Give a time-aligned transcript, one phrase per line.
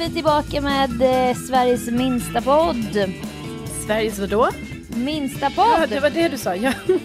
[0.00, 3.12] vi tillbaka med eh, Sveriges minsta podd.
[3.86, 4.48] Sveriges vadå?
[4.96, 5.88] Minsta Ja, podd!
[5.90, 6.54] det var det du sa.
[6.56, 6.72] Ja.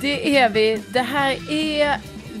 [0.00, 0.82] Det är vi.
[0.92, 1.96] Det här är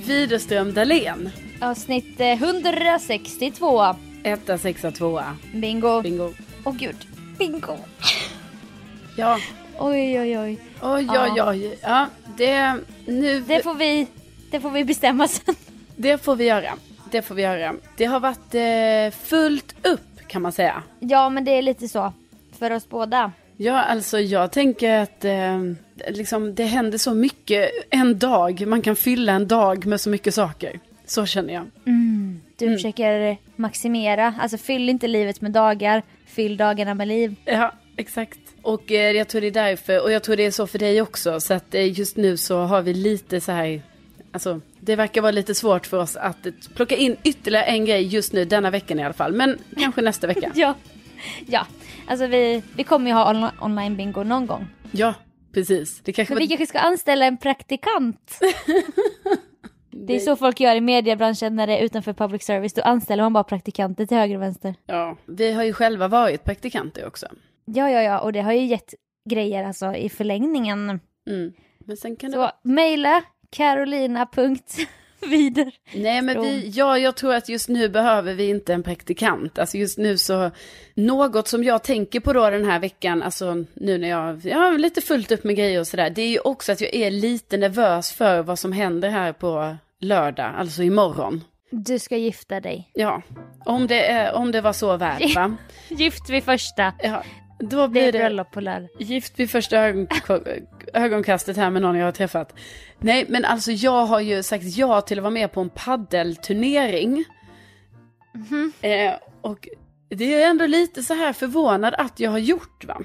[0.06, 1.30] Widerström Dahlén.
[1.60, 3.94] Avsnitt eh, 162.
[4.24, 5.36] Etta, sexa, tvåa.
[5.54, 6.02] Bingo.
[6.02, 6.32] Bingo.
[6.64, 6.96] Åh gud.
[7.38, 7.76] Bingo.
[9.16, 9.38] Ja.
[9.78, 10.58] Oj, oj, oj.
[10.82, 11.28] Oj, Ja.
[11.32, 11.78] oj, oj.
[11.82, 12.06] Ja,
[12.36, 12.74] det,
[13.06, 14.06] nu, Det får vi,
[14.50, 15.54] det får vi bestämma sen.
[15.96, 16.72] det får vi göra.
[17.10, 17.74] Det får vi göra.
[17.96, 20.82] Det har varit eh, fullt upp kan man säga.
[21.00, 22.12] Ja, men det är lite så.
[22.58, 23.32] För oss båda.
[23.56, 25.58] Ja, alltså jag tänker att eh,
[26.08, 28.66] liksom, det händer så mycket en dag.
[28.66, 30.80] Man kan fylla en dag med så mycket saker.
[31.06, 31.66] Så känner jag.
[32.56, 34.34] Du försöker maximera.
[34.40, 36.02] Alltså fyll inte livet med dagar.
[36.26, 37.34] Fyll dagarna med liv.
[37.44, 38.38] Ja, exakt.
[38.62, 41.02] Och eh, jag tror det är därför, och jag tror det är så för dig
[41.02, 41.40] också.
[41.40, 43.82] Så att eh, just nu så har vi lite så här,
[44.32, 48.32] alltså det verkar vara lite svårt för oss att plocka in ytterligare en grej just
[48.32, 49.32] nu, denna veckan i alla fall.
[49.32, 50.52] Men kanske nästa vecka.
[50.54, 50.74] Ja.
[51.46, 51.66] Ja.
[52.06, 54.66] Alltså vi, vi kommer ju ha on- online bingo någon gång.
[54.92, 55.14] Ja,
[55.54, 56.00] precis.
[56.00, 56.48] Det kanske Men vi var...
[56.56, 58.38] kanske ska anställa en praktikant.
[60.06, 62.72] Det är så folk gör i mediebranschen när det är utanför public service.
[62.72, 64.74] Då anställer man bara praktikanter till höger och vänster.
[64.86, 67.26] Ja, vi har ju själva varit praktikanter också.
[67.64, 68.20] Ja, ja, ja.
[68.20, 68.94] Och det har ju gett
[69.30, 71.00] grejer alltså i förlängningen.
[71.30, 71.52] Mm.
[71.86, 72.50] Men sen kan det Så
[73.50, 75.72] carolina.vider.
[75.94, 79.58] Nej men vi, ja jag tror att just nu behöver vi inte en praktikant.
[79.58, 80.50] Alltså just nu så,
[80.94, 84.78] något som jag tänker på då den här veckan, alltså nu när jag, jag har
[84.78, 86.10] lite fullt upp med grejer och sådär.
[86.10, 89.76] Det är ju också att jag är lite nervös för vad som händer här på
[90.00, 91.44] lördag, alltså imorgon.
[91.70, 92.90] Du ska gifta dig.
[92.94, 93.22] Ja,
[93.64, 95.56] om det, om det var så värt va?
[95.88, 96.92] Gift vid första.
[97.02, 97.22] Ja,
[97.60, 98.88] då blir det bröllop på lördag.
[98.98, 100.06] gift vid första ögon,
[100.92, 102.54] ögonkastet här med någon jag har träffat.
[102.98, 107.24] Nej men alltså jag har ju sagt ja till att vara med på en paddelturnering.
[108.80, 109.68] Eh, och
[110.08, 113.02] det är ändå lite så här förvånad att jag har gjort va.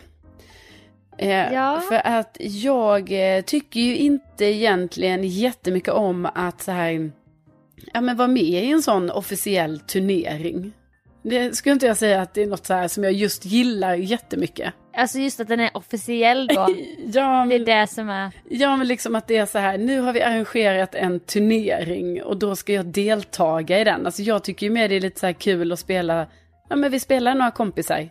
[1.18, 1.82] Eh, Ja.
[1.90, 7.12] För att jag eh, tycker ju inte egentligen jättemycket om att så här,
[7.94, 10.74] ja men vara med i en sån officiell turnering.
[11.30, 13.94] Det skulle inte jag säga att det är något så här som jag just gillar
[13.96, 14.74] jättemycket.
[14.98, 16.54] Alltså just att den är officiell då.
[17.14, 18.32] Ja, Det är men, det som är...
[18.50, 22.38] ja, men liksom att det är så här, nu har vi arrangerat en turnering och
[22.38, 24.06] då ska jag deltaga i den.
[24.06, 26.28] Alltså jag tycker ju mer det är lite så här kul att spela,
[26.70, 28.10] ja men vi spelar några kompisar.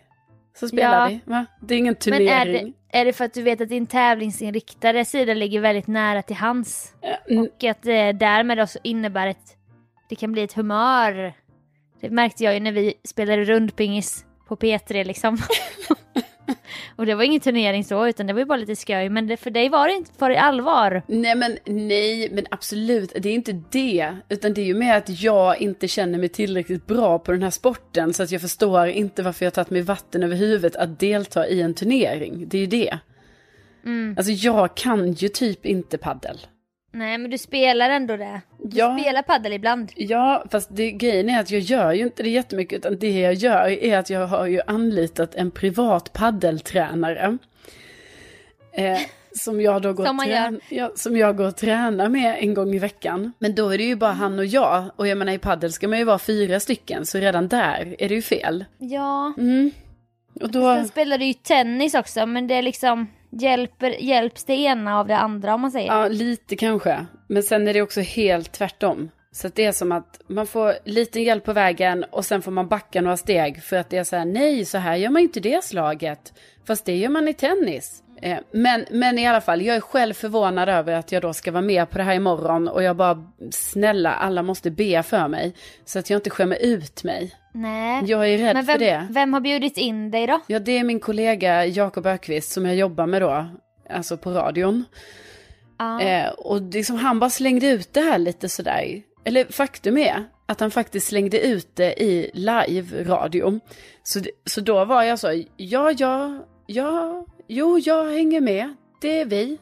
[0.56, 1.06] Så spelar Ja.
[1.08, 1.46] vi, va?
[1.60, 2.28] Det är ingen Men turnering.
[2.28, 6.22] är det, är det för att du vet att din tävlingsinriktade sida ligger väldigt nära
[6.22, 6.94] till hans?
[7.31, 7.44] Mm.
[7.44, 9.56] Och att det därmed också innebär ett...
[10.08, 11.32] Det kan bli ett humör.
[12.04, 15.38] Det märkte jag ju när vi spelade rundpingis på P3 liksom.
[16.97, 19.09] och det var ingen turnering så, utan det var ju bara lite skoj.
[19.09, 21.03] Men det, för dig var det inte för i allvar.
[21.06, 24.16] Nej men nej, men absolut, det är inte det.
[24.28, 27.50] Utan det är ju mer att jag inte känner mig tillräckligt bra på den här
[27.50, 28.14] sporten.
[28.14, 31.48] Så att jag förstår inte varför jag har tagit mig vatten över huvudet att delta
[31.48, 32.48] i en turnering.
[32.48, 32.98] Det är ju det.
[33.84, 34.14] Mm.
[34.19, 36.38] Alltså jag kan ju typ inte paddel.
[36.94, 38.41] Nej, men du spelar ändå det.
[38.62, 38.99] Du Ja.
[39.00, 39.93] spelar paddel ibland.
[39.97, 42.78] Ja, fast det, grejen är att jag gör ju inte det jättemycket.
[42.78, 47.38] Utan det jag gör är att jag har ju anlitat en privat paddeltränare.
[48.72, 48.99] Eh,
[49.38, 52.75] som jag då går Som trän- ja, som jag går och tränar med en gång
[52.75, 53.32] i veckan.
[53.38, 54.84] Men då är det ju bara han och jag.
[54.97, 57.06] Och jag menar i paddel ska man ju vara fyra stycken.
[57.06, 58.65] Så redan där är det ju fel.
[58.78, 59.32] Ja.
[60.41, 60.75] Och då...
[60.75, 63.06] Sen spelar du ju tennis också, men det är liksom...
[63.40, 65.92] Hjälper, hjälps det ena av det andra om man säger?
[65.92, 67.06] Ja, lite kanske.
[67.26, 69.10] Men sen är det också helt tvärtom.
[69.32, 72.50] Så att det är som att man får lite hjälp på vägen och sen får
[72.52, 75.22] man backa några steg för att det är så här, nej, så här gör man
[75.22, 76.32] inte det slaget.
[76.66, 78.03] Fast det gör man i tennis.
[78.24, 81.52] Eh, Men, men i alla fall, jag är själv förvånad över att jag då ska
[81.52, 85.54] vara med på det här imorgon och jag bara, snälla, alla måste be för mig.
[85.84, 87.34] Så att jag inte skämmer ut mig.
[87.52, 88.02] Nej.
[88.06, 89.06] Jag är rädd men för vem, det.
[89.10, 90.40] vem har bjudit in dig då?
[90.46, 93.46] Ja, det är min kollega Jakob Ökvist som jag jobbar med då,
[93.90, 94.84] alltså på radion.
[95.78, 96.00] Ja.
[96.00, 99.02] Eh, och liksom, han bara slängde ut det här lite sådär.
[99.25, 103.60] Eller faktum är att han faktiskt slängde ut det i live-radio.
[104.02, 108.75] Så, så då var jag så, ja, ja, ja, jo, jag hänger med.
[109.00, 109.58] Det är vi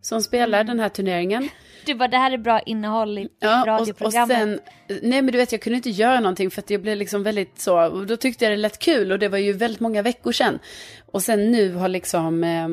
[0.00, 0.66] som spelar Mm.
[0.66, 1.48] den här turneringen.
[1.86, 4.36] Du bara, det här är bra innehåll i Ja, och, och radioprogrammet.
[4.38, 4.60] sen,
[5.02, 7.58] nej men du vet jag kunde inte göra någonting för att jag blev liksom väldigt
[7.60, 10.32] så, och då tyckte jag det lät kul och det var ju väldigt många veckor
[10.32, 10.58] sedan.
[11.06, 12.68] Och sen nu har liksom, eh,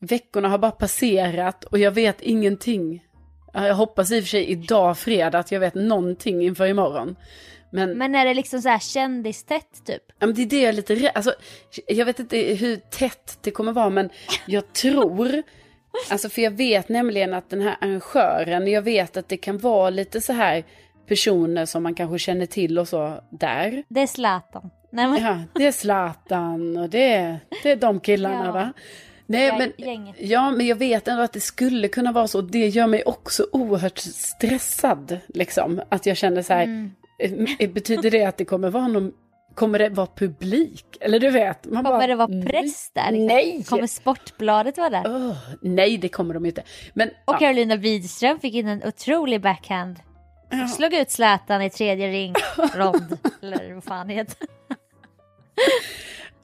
[0.00, 3.02] veckorna har bara passerat och jag vet ingenting.
[3.52, 7.16] Ja, Jag hoppas i och för sig idag fredag att jag vet någonting inför imorgon.
[7.74, 10.02] Men, Men är det liksom så här kändistätt typ?
[10.18, 11.34] ja, men det är det jag är lite rädd, alltså
[11.86, 14.10] jag vet inte hur tätt det kommer vara men
[14.46, 15.42] jag tror
[16.10, 19.90] Alltså för jag vet nämligen att den här arrangören, jag vet att det kan vara
[19.90, 20.64] lite så här
[21.08, 23.84] personer som man kanske känner till och så där.
[23.88, 24.70] Det är Zlatan.
[24.90, 28.52] Nej, men, Ja, det är Zlatan och det är, det är de killarna Ja.
[28.52, 28.72] va?
[29.26, 30.16] Nej, men, gänget.
[30.18, 32.40] ja, men jag vet ändå att det skulle kunna vara så.
[32.40, 35.18] Det gör mig också oerhört stressad.
[35.26, 35.82] Liksom.
[35.88, 36.90] Att jag känner så här, Mm.
[37.18, 39.12] Eh, betyder det att det kommer vara någon,
[39.54, 40.84] kommer det vara publik?
[41.00, 43.10] Eller du vet, man kommer bara, det vara press där?
[43.10, 43.26] liksom?
[43.26, 43.64] Nej!
[43.68, 45.02] Kommer Sportbladet vara där?
[45.06, 46.62] Åh, nej, det kommer de inte.
[46.94, 50.00] Men, Och ja, Carolina Widström fick in en otrolig backhand.
[50.50, 50.68] Ja.
[50.68, 52.34] Slog ut Zlatan i tredje ring,
[52.74, 54.36] rond, eller vad fan det heter.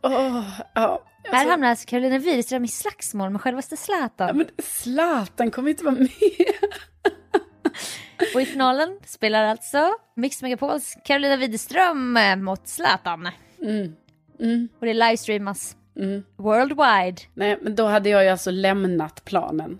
[0.02, 0.44] åh,
[0.74, 4.36] ja, Här alltså, hamnar alltså Carolina Widerström i slagsmål med självaste ja, Zlatan.
[4.36, 6.08] men Zlatan kommer inte vara med.
[8.34, 13.28] Och i finalen spelar alltså Mix Megapols Carolina Widerström eh, mot Zlatan.
[13.62, 13.96] Mm,
[14.40, 16.22] mm, Och det livestreamas mm.
[16.36, 17.16] worldwide.
[17.34, 19.78] Nej, men då hade jag ju alltså lämnat planen.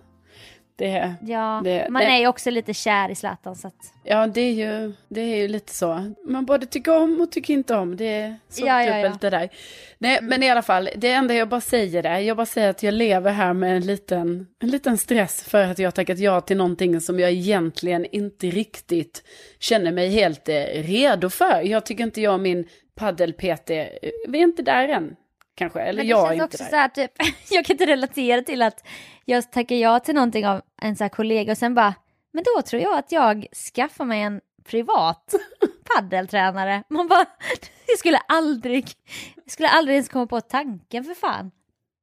[0.81, 3.93] Det, Ja, Det- man det- är ju också lite kär i Zlatan så att...
[4.03, 6.13] ja, det är, ju, det är ju lite så.
[6.27, 7.97] Man både tycker om och tycker inte om.
[7.97, 8.95] Det är så Ja, ja, ja.
[9.03, 9.49] dubbelt det där.
[9.97, 12.83] Nej, men i alla fall, det enda jag bara säger är, jag bara säger att
[12.83, 16.41] jag lever här med en liten, en liten stress för att jag har tackat ja
[16.41, 19.23] till någonting som jag egentligen inte riktigt
[19.59, 21.61] känner mig helt eh, redo för.
[21.61, 23.85] Jag tycker inte jag och min paddel-PT, eh,
[24.27, 25.15] vi är inte där än.
[25.55, 26.69] Kanske, eller jag är inte också där.
[26.69, 27.11] så här, typ,
[27.51, 28.87] jag kan inte relatera till att
[29.25, 31.93] jag tackar ja till någonting av en så här kollega och sen bara,
[32.33, 35.35] men då tror jag att jag skaffar mig en privat
[35.95, 36.83] paddeltränare.
[36.89, 37.25] Man bara,
[37.87, 38.89] jag skulle aldrig,
[39.35, 41.51] jag skulle aldrig ens komma på tanken för fan.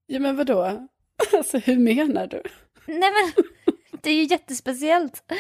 [0.06, 0.88] Ja, men vadå?
[1.32, 2.42] Alltså, hur menar du?
[2.86, 3.44] Nej men,
[4.02, 5.32] det är ju jättespeciellt.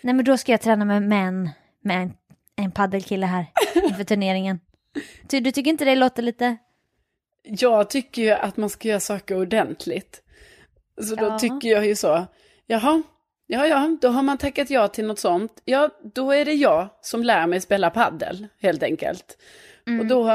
[0.00, 1.50] Nej men då ska jag träna med män,
[1.80, 2.12] med en,
[2.56, 4.60] en paddelkille här inför turneringen.
[5.22, 6.56] Du, du tycker inte det låter lite...
[7.42, 10.22] Jag tycker ju att man ska göra saker ordentligt.
[11.02, 11.38] Så då Ja.
[11.38, 12.26] tycker jag ju så,
[12.66, 13.02] jaha,
[13.46, 15.62] ja ja, då har man tackat ja till något sånt.
[15.64, 19.38] Ja, då är det jag som lär mig spela paddel, helt enkelt.
[19.86, 20.00] Mm.
[20.00, 20.28] Och då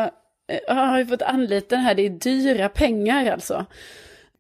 [0.47, 3.65] eh, har jag fått anlita den här, det är dyra pengar alltså.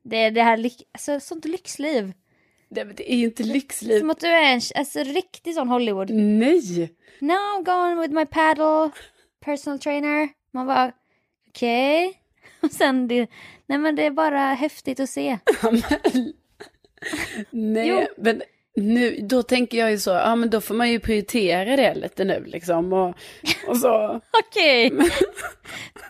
[0.03, 2.13] Det är det här, alltså, sånt lyxliv.
[2.69, 3.99] Det, det är ju inte lyxliv.
[3.99, 6.09] Som att du är en alltså, riktig sån Hollywood.
[6.09, 6.93] Nej!
[7.19, 8.89] Now I'm going with my paddle,
[9.45, 10.29] personal trainer.
[10.51, 10.91] Man bara,
[11.49, 12.21] okej.
[12.61, 13.27] Och sen det,
[13.65, 15.37] nej men det är bara häftigt att se.
[17.49, 18.05] Nej, Jo.
[18.17, 18.41] men
[18.75, 22.23] nu, då tänker jag ju så, ja men då får man ju prioritera det lite
[22.25, 22.93] nu liksom.
[22.93, 23.15] Och,
[23.67, 24.91] och så, Okej.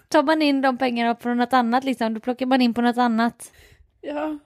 [0.08, 2.98] Tar man in de pengarna på något annat liksom, då plockar man in på något
[2.98, 3.52] annat.
[4.02, 4.38] ja,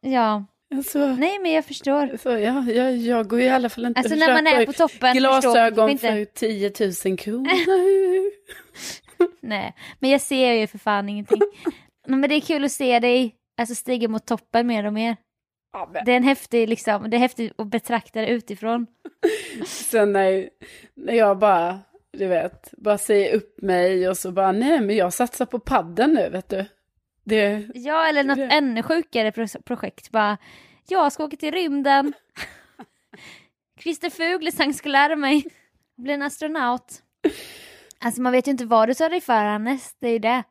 [0.00, 0.44] Ja,
[0.86, 1.06] så.
[1.06, 2.16] nej men jag förstår.
[2.22, 5.16] Så ja, jag, jag går i alla fall inte Alltså när man är på toppen,
[5.16, 6.32] glasögon förstår för inte.
[6.34, 6.72] 10
[7.06, 7.50] 000 kronor.
[9.40, 11.40] Nej, men jag ser ju för fan ingenting.
[12.06, 15.16] Men det är kul att se dig alltså, stiga mot toppen mer och mer.
[15.72, 18.86] ja, Det är en häftig, liksom, det är häftigt att betrakta det utifrån.
[19.66, 20.50] sen när,
[20.94, 21.80] när jag bara,
[22.12, 26.12] du vet, bara säger upp mig och så bara, nej men jag satsar på padden
[26.12, 26.64] nu vet du.
[27.24, 30.10] Det, Ja, eller något Det- ännu sjukare pro- projekt.
[30.10, 30.38] Bara,
[30.88, 32.12] jag ska åka till rymden.
[33.80, 35.44] Christer Fuglesang ska lära mig
[35.96, 37.02] bli en astronaut.
[38.04, 39.94] Alltså man vet ju inte vad du tar dig för Hannes.
[40.00, 40.42] Det är ju det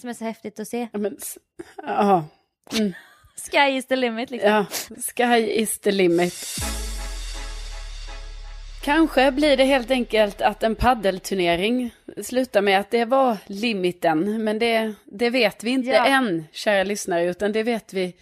[0.00, 0.88] som är så häftigt att se.
[0.92, 1.16] ja men,
[1.82, 2.24] ja,
[2.78, 2.92] mm,
[3.50, 4.50] Sky is the limit liksom.
[4.50, 4.66] ja,
[5.14, 6.34] sky is the limit.
[8.84, 14.58] Kanske blir det helt enkelt att en paddelturnering slutar med att det var limiten, men
[14.58, 16.06] det, det vet vi inte Ja.
[16.06, 18.16] än, kära lyssnare, utan det vet vi,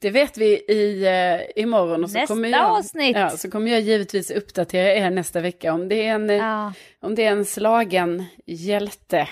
[0.00, 2.04] det vet vi i, eh, imorgon.
[2.04, 3.16] Och så Nästa kommer jag, avsnitt.
[3.16, 6.72] Ja, så kommer jag givetvis uppdatera er nästa vecka om det är en, eh, Ja.
[7.00, 9.28] om det är en slagen hjälte,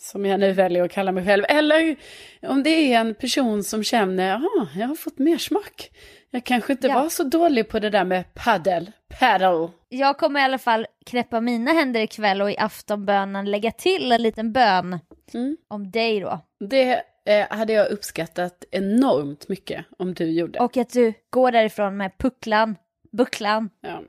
[0.00, 1.96] som jag nu väljer att kalla mig själv, eller
[2.42, 5.90] om det är en person som känner, ja, jag har fått mer smak.
[6.30, 6.94] Jag kanske inte Ja.
[7.02, 8.90] var så dålig på det där med paddel,
[9.20, 9.68] paddle.
[9.88, 14.22] Jag kommer i alla fall knäppa mina händer ikväll och i aftonbönen lägga till en
[14.22, 14.98] liten bön
[15.34, 15.56] Mm.
[15.68, 16.40] om dig då.
[16.70, 20.58] Det eh, hade jag uppskattat enormt mycket om du gjorde.
[20.58, 22.76] Och att du går därifrån med pucklan,
[23.12, 24.02] bucklan, Ja,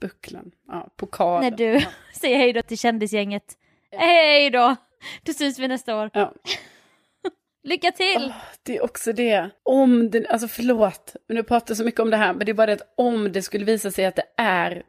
[0.00, 1.50] bucklan, ja, pokalen.
[1.50, 1.86] när du
[2.20, 3.44] säger hej då till kändisgänget.
[3.90, 4.76] Hej då!
[5.22, 6.10] Då syns vi nästa år.
[6.12, 6.32] Ja.
[7.62, 8.32] Lycka till!
[8.62, 9.50] Det är också det.
[9.62, 12.54] Om det, alltså förlåt, men nu pratar så mycket om det här, men det är
[12.54, 14.82] bara det att om det skulle visa sig att det är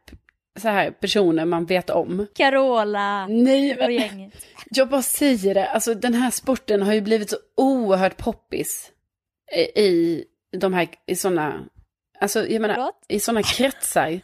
[0.57, 2.27] så här personer man vet om.
[2.35, 4.33] Carola Nej, och men gänget.
[4.69, 8.91] jag bara säger det, alltså den här sporten har ju blivit så oerhört poppis
[9.55, 10.23] i, i
[10.57, 11.65] de här, i sådana,
[12.19, 13.05] alltså jag menar, Förlåt?
[13.07, 14.19] i sådana kretsar.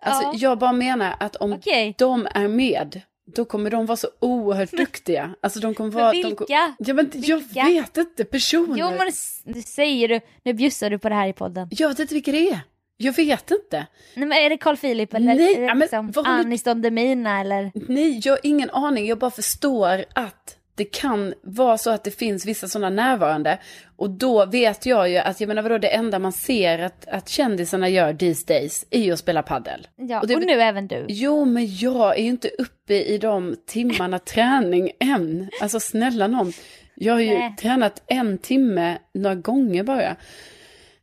[0.00, 0.32] Alltså Ja.
[0.36, 3.00] jag bara menar att om Okej, de är med,
[3.36, 5.34] då kommer de vara så oerhört duktiga.
[5.40, 6.12] Alltså de kommer men vara...
[6.12, 6.44] De, vilka?
[6.78, 7.64] ja men jag Vilka?
[7.64, 8.78] vet inte, personer.
[8.78, 9.10] Jo men
[9.54, 11.68] det säger du, nu bjussar du på det här i podden.
[11.70, 12.60] Jag vet inte vilka det är.
[13.00, 13.86] Jag vet inte.
[14.14, 16.40] Nej men är det Carl Philip eller Nej, är det ja, men liksom vad håller-
[16.40, 17.70] Anis Don Demina eller?
[17.74, 19.06] Nej, jag har ingen aning.
[19.06, 23.58] Jag bara förstår att det kan vara så att det finns vissa sådana närvarande.
[23.96, 27.28] Och då vet jag ju att, jag menar vadå, det enda man ser att, att
[27.28, 29.86] kändisarna gör these days är ju att spela paddel.
[29.96, 31.04] Ja, Och det- och nu även du.
[31.08, 35.48] Jo, men jag är ju inte uppe i de timmarna träning än.
[35.60, 36.52] Alltså snälla någon.
[36.94, 37.54] Jag har ju Nej.
[37.60, 40.16] tränat en timme några gånger bara.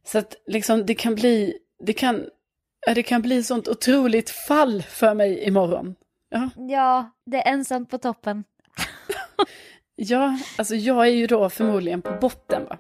[0.08, 1.54] Så att liksom det kan bli,
[1.86, 2.26] det kan,
[2.96, 5.96] det kan bli sånt otroligt fall för mig imorgon.
[6.30, 8.44] Ja, Ja, det är ensamt på toppen.
[9.96, 12.78] ja, alltså jag är ju då förmodligen på botten va.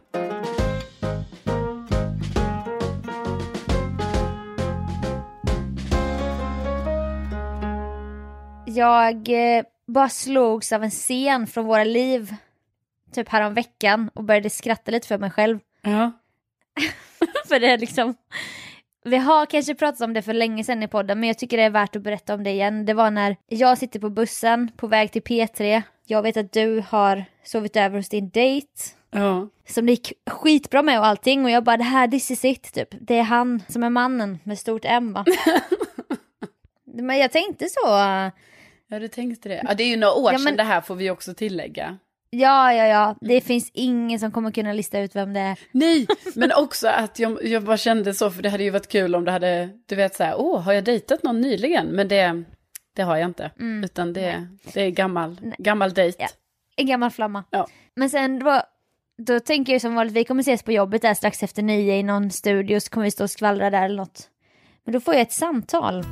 [8.65, 12.35] Jag eh, bara slogs av en scen från våra liv,
[13.12, 15.59] typ härom veckan och började skratta lite för mig själv.
[15.81, 16.12] Ja,
[17.47, 18.15] För det är liksom,
[19.05, 21.63] vi har kanske pratat om det för länge sedan i podden men jag tycker det
[21.63, 22.85] är värt att berätta om det igen.
[22.85, 25.81] Det var när jag sitter på bussen på väg till P3.
[26.05, 28.67] Jag vet att du har sovit över hos din dejt.
[29.12, 32.45] ja, Som det gick skitbra med och allting och jag bara det här this is
[32.45, 32.88] it typ.
[32.91, 35.25] Det är han som är mannen med stort M va?
[36.93, 37.88] Men jag tänkte så.
[38.88, 39.62] ja du tänkte det.
[39.67, 41.97] Ja, det är ju några år Ja, sedan men- det här får vi också tillägga.
[42.39, 43.15] Ja, ja, ja.
[43.22, 45.60] Det finns ingen som kommer kunna lista ut vem det är.
[45.72, 49.15] Nej, men också att jag, jag bara kände så, för det hade ju varit kul
[49.15, 51.88] om det hade, du vet så här, åh, har jag dejtat någon nyligen?
[51.88, 52.44] Men det,
[52.96, 53.51] det har jag inte,
[53.84, 56.18] utan det, det är gammal, gammal dejt.
[56.20, 56.27] Ja.
[56.75, 57.44] En gammal flamma.
[57.50, 57.68] Ja.
[57.96, 58.62] Men sen då,
[59.18, 62.04] då tänker jag som vanligt, vi kommer ses på jobbet där strax efter nio i
[62.04, 64.30] någon studio så kommer vi stå och skvallra där eller något.
[64.86, 66.04] Men då får jag ett samtal.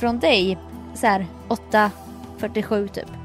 [0.00, 0.58] Från dig,
[0.94, 3.15] så här 8.47 typ.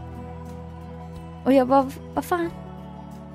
[1.46, 2.52] Och jag bara, vad fan?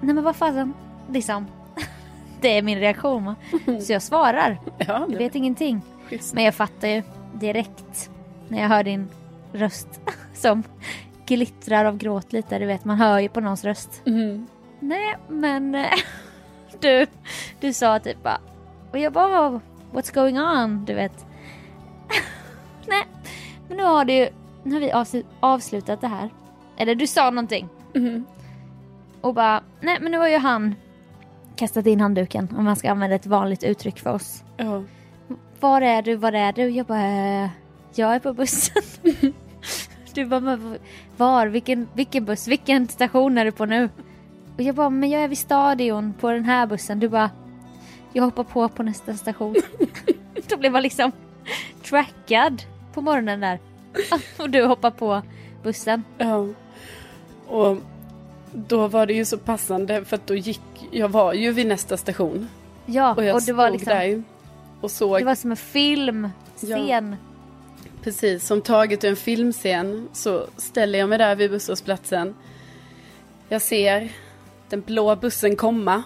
[0.01, 0.75] Nej men vad fasen,
[1.11, 1.47] liksom.
[2.41, 3.35] Det är min reaktion?
[3.83, 5.81] Så jag svarar, Ja, jag vet ingenting.
[6.09, 6.35] schysst.
[6.35, 7.03] Men jag fattar ju
[7.35, 8.11] direkt
[8.49, 9.09] när jag hör din
[9.53, 10.01] röst
[10.35, 10.63] som
[11.27, 12.59] glittrar av gråt lite.
[12.59, 14.03] Du vet, man hör ju på någons röst.
[14.07, 14.47] Mm.
[14.81, 15.87] Nej, men
[16.81, 17.07] du,
[17.61, 18.39] du sa typ bara
[18.93, 19.61] och jag bara "Oh,
[19.93, 20.85] what's going on?
[20.85, 21.27] Du vet.
[22.87, 23.05] Nej,
[23.69, 24.29] men nu har du ju,
[24.63, 26.31] nu har vi avslu- avslutat det här.
[26.77, 28.25] Eller du sa någonting Mm.
[29.21, 30.75] och bara nej, men nu har ju han
[31.57, 34.45] kastat in handduken om man ska använda ett vanligt uttryck för oss.
[34.57, 34.83] Ja.
[35.61, 36.69] Var är du, var är du?
[36.69, 37.49] Jag bara, "Eh,
[37.95, 38.83] jag är på bussen.
[40.15, 40.79] du bara, "Men
[41.17, 43.88] var, vilken, vilken buss, vilken station är du på nu?
[44.57, 47.00] Och jag bara, men jag är vid stadion på den här bussen.
[47.00, 47.31] Du bara,
[48.12, 49.55] jag hoppar på på nästa station.
[50.49, 51.12] Då blev man liksom
[51.85, 52.62] trackad
[52.95, 53.59] på morgonen där.
[54.38, 55.23] Och du hoppar på
[55.62, 56.05] bussen.
[56.19, 56.47] ja.
[57.47, 57.76] Och
[58.53, 60.61] då var det ju så passande, för att då gick,
[60.91, 62.49] jag var ju vid nästa station.
[62.87, 64.23] Ja, Och jag och det var liksom, där
[64.81, 67.17] och såg det var som en film, scen.
[68.03, 72.35] Precis, som taget ur en filmscen så ställer jag mig där vid busshållplatsen.
[73.49, 74.12] Jag ser
[74.69, 76.03] den blå bussen komma.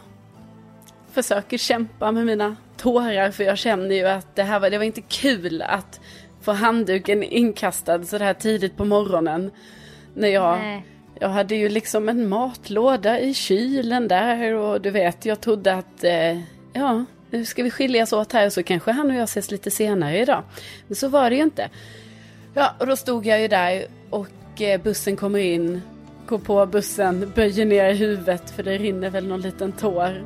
[1.12, 4.84] Försöker kämpa med mina tårar för jag känner ju att det här var, det var
[4.84, 6.00] inte kul att
[6.40, 9.50] få handduken inkastad så här tidigt på morgonen.
[10.14, 10.86] När jag, Nej.
[11.20, 16.04] Jag hade ju liksom en matlåda i kylen där och du vet, jag trodde att
[16.04, 16.38] eh,
[16.72, 20.18] ja, nu ska vi skiljas åt här så kanske han och jag ses lite senare
[20.18, 20.42] idag.
[20.86, 21.68] Men så var det ju inte.
[22.54, 25.82] Ja, och då stod jag ju där och eh, bussen kommer in,
[26.26, 30.24] går på bussen, böjer ner huvudet för det rinner väl någon liten tår.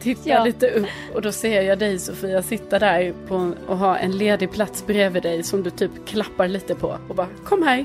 [0.00, 0.44] Tittar Ja.
[0.44, 4.50] lite upp och då ser jag dig Sofia sitta där på, och ha en ledig
[4.52, 7.84] plats bredvid dig som du typ klappar lite på och bara kom här,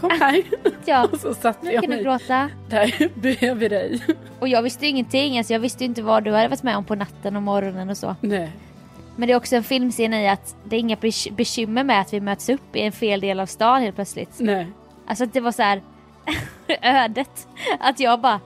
[0.00, 0.42] kom här.
[0.84, 2.50] Ja, och så satte jag mig gråta.
[2.68, 4.00] där bredvid dig.
[4.38, 6.76] Och jag visste ju ingenting, alltså jag visste ju inte vad du hade varit med
[6.76, 8.16] om på natten och morgonen och så.
[8.20, 8.52] Nej.
[9.16, 12.12] Men det är också en filmscen i att det är inga bek- bekymmer med att
[12.12, 14.30] vi möts upp i en fel del av stan helt plötsligt.
[14.38, 14.66] Nej.
[15.06, 15.82] Alltså att det var så här
[16.82, 17.48] ödet.
[17.80, 18.40] Att jag bara,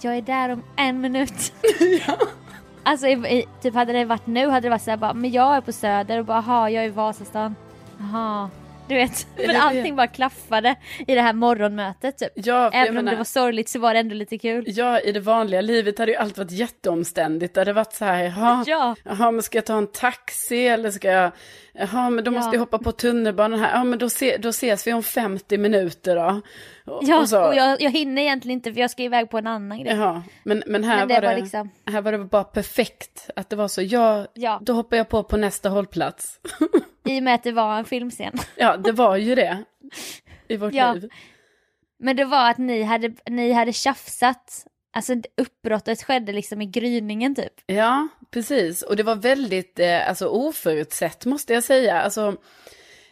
[0.00, 1.52] jag är där om en minut.
[2.82, 5.30] Alltså i, i, typ hade det varit nu hade det varit så här bara, men
[5.32, 7.54] jag är på Söder och bara, aha, jag är i Vasastan.
[7.98, 8.50] Jaha.
[8.88, 10.74] Du vet, men allting bara klaffade
[11.06, 12.28] i det här morgonmötet typ.
[12.34, 14.64] Ja, Även om menar- det var sorgligt så var det ändå lite kul.
[14.66, 17.54] Ja, i det vanliga livet hade ju allt varit jätteomständigt.
[17.54, 18.96] Det hade varit så här, jaha, Ja.
[19.04, 21.30] jaha men ska jag ta en taxi eller ska jag,
[21.78, 22.52] jaha men då måste Ja.
[22.54, 26.16] jag hoppa på tunnelbanan här, ja men då, se, då ses vi om 50 minuter
[26.16, 26.40] då.
[26.92, 29.38] Och, Ja, och så, och jag, jag hinner egentligen inte för jag ska iväg på
[29.38, 29.94] en annan grej.
[29.96, 33.30] Jaha, men, men här Men det var var det, liksom- här var det bara perfekt.
[33.36, 34.58] Att det var så, ja, Ja.
[34.62, 36.40] då hoppar jag på på nästa hållplats.
[37.04, 38.32] I och med att det var en filmscen.
[38.56, 39.64] ja, det var ju det
[40.48, 40.92] i vårt Ja.
[40.92, 41.08] liv.
[41.98, 44.66] Men det var att ni hade, ni hade tjafsat.
[44.92, 47.52] Alltså uppbrottet skedde liksom i gryningen typ.
[47.66, 48.82] Ja, precis.
[48.82, 52.00] Och det var väldigt eh, alltså, oförutsett måste jag säga.
[52.00, 52.36] Alltså,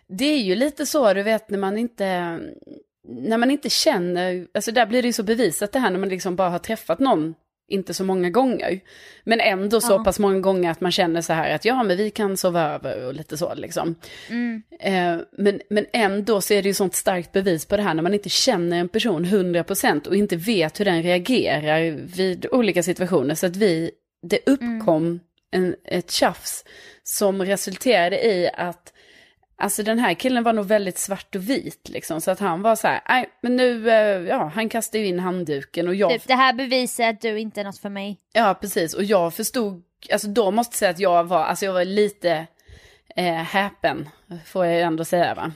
[0.06, 2.38] det är ju lite så, du vet, när man inte...
[3.08, 6.08] när man inte känner, alltså där blir det ju så bevisat det här när man
[6.08, 7.34] liksom bara har träffat någon
[7.68, 8.80] inte så många gånger.
[9.24, 10.04] Men ändå så Ja.
[10.04, 13.06] pass många gånger att man känner så här att ja men vi kan sova över
[13.06, 13.94] och lite så liksom.
[14.30, 14.62] Mm.
[14.80, 18.02] Eh, men, men ändå så är det ju sånt starkt bevis på det här när
[18.02, 23.34] man inte känner en person 100% och inte vet hur den reagerar vid olika situationer.
[23.34, 23.90] Så att vi,
[24.24, 26.64] det uppkom en, ett tjafs
[27.02, 28.90] som resulterade i att
[29.56, 32.20] Alltså den här killen var nog väldigt svart och vit liksom.
[32.20, 35.18] Så att han var så här, nej men nu, eh, ja han kastade ju in
[35.18, 38.18] handduken och jag Typ, det här bevisar att du inte är något för mig.
[38.32, 38.94] Ja, precis.
[38.94, 42.46] Och jag förstod, alltså då måste jag säga att jag var, alltså jag var lite
[43.16, 44.08] eh, häpen,
[44.46, 45.52] får jag ju ändå säga va.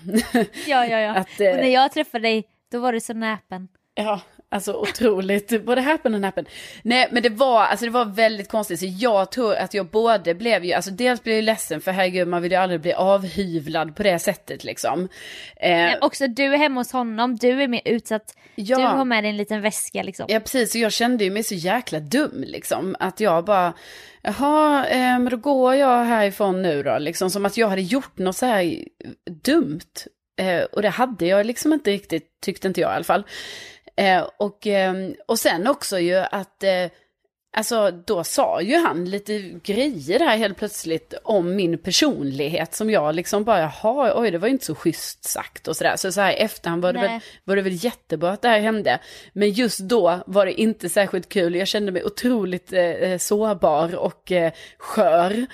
[0.67, 1.15] Ja, ja, ja.
[1.17, 3.69] att, eh, Och när jag träffade dig, då var du så näpen.
[3.95, 6.47] ja, alltså otroligt, både häpen och näpen.
[6.83, 10.35] Nej, men det var, alltså det var väldigt konstigt, så jag tror att jag både
[10.35, 13.97] blev ju, alltså dels blev jag ledsen för herregud, man vill ju aldrig bli avhyvlad
[13.97, 15.09] på det sättet liksom.
[15.57, 18.35] Eh, Men också du är hemma hos honom, du är mer utsatt.
[18.55, 18.76] Ja.
[18.76, 20.26] Du har med dig en liten väska liksom.
[20.28, 22.97] Ja precis, och jag kände ju mig så jäkla dum liksom.
[22.99, 23.73] Att jag bara,
[24.23, 26.99] jaha, eh, då går jag härifrån nu då.
[26.99, 28.85] Liksom som att jag hade gjort något så här
[29.45, 29.81] dumt.
[30.40, 33.25] Eh, och det hade jag liksom inte riktigt, tyckte inte jag i alla fall.
[33.99, 34.95] Eh, och, eh,
[35.26, 36.90] och sen också ju att, eh,
[37.57, 43.14] alltså då sa ju han lite grejer där helt plötsligt om min personlighet som jag
[43.14, 45.97] liksom bara, jaha, oj det var ju inte så schysst sagt och sådär.
[45.97, 47.09] Så så här i efterhand var det, Nej.
[47.09, 48.99] väl, var det väl jättebra att det här hände.
[49.33, 54.33] Men just då var det inte särskilt kul, jag kände mig otroligt eh, sårbar och
[54.33, 55.47] eh, skör.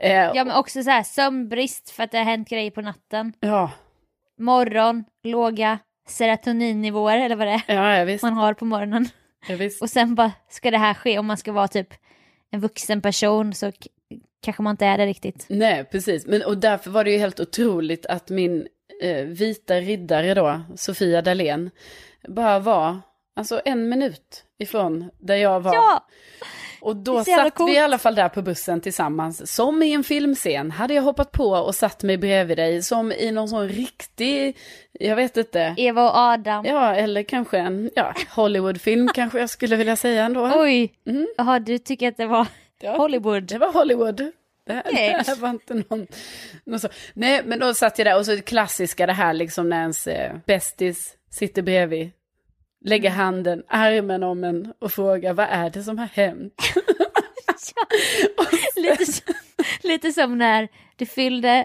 [0.00, 3.32] Eh, Ja men också så här sömnbrist för att det har hänt grejer på natten.
[3.40, 3.70] ja,
[4.38, 9.08] Morgon, låga serotoninnivåer eller vad det är ja, ja, man har på morgonen.
[9.48, 9.70] Ja.
[9.80, 11.94] Och sen bara ska det här ske om man ska vara typ
[12.50, 13.72] en vuxen person så
[14.42, 15.46] kanske man inte är det riktigt.
[15.48, 16.26] Nej, precis.
[16.26, 18.66] Men, och därför var det ju helt otroligt att min
[19.02, 21.70] eh, vita riddare då, Sofia Dalén,
[22.28, 23.00] bara var
[23.36, 25.74] alltså en minut ifrån där jag var.
[25.74, 26.06] Ja!
[26.86, 27.70] Och då satt coolt.
[27.70, 30.70] vi i alla fall där på bussen tillsammans, som i en filmscen.
[30.70, 34.56] Hade jag hoppat på och satt mig bredvid dig, som i någon sån riktig,
[34.92, 35.74] jag vet inte.
[35.76, 36.64] Eva och Adam.
[36.64, 40.52] Ja, eller kanske en ja, Hollywoodfilm kanske jag skulle vilja säga ändå.
[40.54, 40.92] Oj!
[41.06, 41.26] Mm.
[41.36, 42.46] Jaha, du tycker att det var
[42.80, 42.96] Ja.
[42.96, 43.42] Hollywood?
[43.42, 44.16] Det var Hollywood.
[44.66, 45.12] Det här, Nej.
[45.12, 46.06] det här var inte någon,
[46.64, 46.88] någon så.
[47.14, 50.06] Nej, men då satt jag där och så det klassiska det här liksom när ens
[50.06, 52.10] eh, bästis sitter bredvid.
[52.86, 53.18] Lägger Mm.
[53.18, 56.54] handen, armen om en och frågar vad är det som har hänt?
[58.76, 59.34] lite, som,
[59.82, 61.64] lite som när du fyllde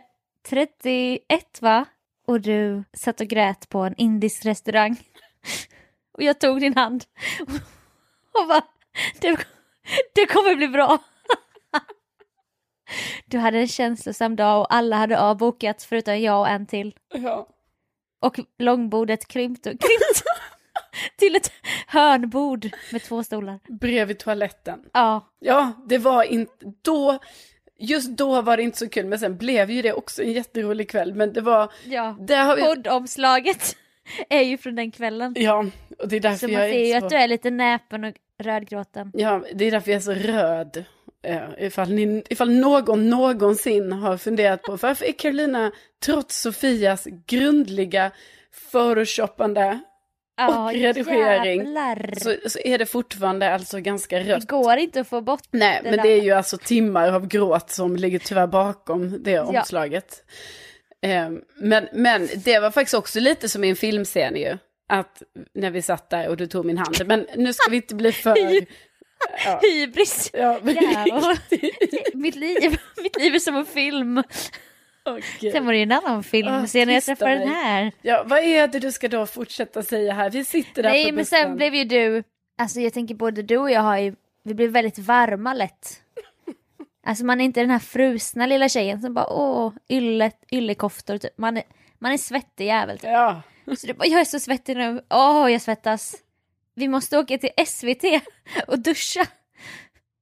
[0.49, 1.21] 31
[1.62, 1.86] va?
[2.27, 4.99] Och du satt och grät på en indisk restaurang.
[6.13, 7.03] Och jag tog din hand
[8.34, 8.62] och bara,
[9.21, 9.45] det,
[10.15, 10.97] det kommer bli bra.
[13.25, 16.95] Du hade en känslosam dag och alla hade avbokat förutom jag och en till.
[17.13, 17.47] Ja.
[18.21, 20.23] Och långbordet krympt och krympt
[21.15, 21.51] till ett
[21.88, 23.60] hörnbord med två stolar.
[23.67, 24.80] Bredvid toaletten.
[24.93, 27.19] Ja, Ja, det var inte, då,
[27.77, 30.89] just då var det inte så kul, men sen blev ju det också en jätterolig
[30.89, 31.13] kväll.
[31.13, 32.17] Men det var, ja.
[32.19, 33.75] där har vi, Poddomslaget
[34.30, 35.34] är ju från den kvällen.
[35.38, 35.65] ja,
[35.99, 38.04] och det är därför Så man jag ser ju är att du är lite näpen
[38.04, 39.12] och rödgråten.
[39.13, 40.84] Ja, det är därför jag är så röd.
[41.58, 45.71] Ifall, ni, ifall någon någonsin har funderat på varför är Carolina,
[46.06, 48.12] trots Sofias grundliga
[48.71, 49.80] photoshoppande
[50.49, 51.67] och redigering,
[52.17, 54.47] så, så är det fortfarande alltså ganska Det rött.
[54.47, 56.04] går inte att få bort Nej, det men där.
[56.04, 60.23] det är ju alltså timmar av gråt som ligger tyvärr bakom det omslaget.
[61.01, 64.58] Eh, men, men det var faktiskt också lite som i en filmscen ju.
[64.89, 65.21] Att
[65.54, 66.95] när vi satt där och du tog min hand.
[67.06, 68.36] Men nu ska vi inte bli för...
[69.45, 70.30] Ja, hybris.
[70.34, 70.75] ja, men
[72.13, 74.23] mitt, liv, mitt liv är som en film.
[75.05, 75.51] Okej.
[75.51, 76.47] Sen var det ju en annan film.
[76.47, 77.91] Ah, sen när jag träffade den här.
[78.01, 80.29] Ja, vad är det du ska då fortsätta säga här?
[80.29, 81.39] Vi sitter där Nej på men bussen.
[81.39, 82.23] sen blev ju du,
[82.57, 86.01] alltså jag tänker både du och jag har ju, vi blev väldigt varma lätt.
[87.05, 91.37] Alltså man är inte den här frusna lilla tjejen som bara åh, ylle, yllekoftor typ.
[91.37, 91.63] Man är,
[91.99, 93.09] man är svettig jävel typ.
[93.09, 93.41] Ja,
[93.77, 96.15] Så du bara, jag är så svettig nu, åh jag svettas.
[96.75, 98.03] Vi måste åka till SVT
[98.67, 99.27] och duscha.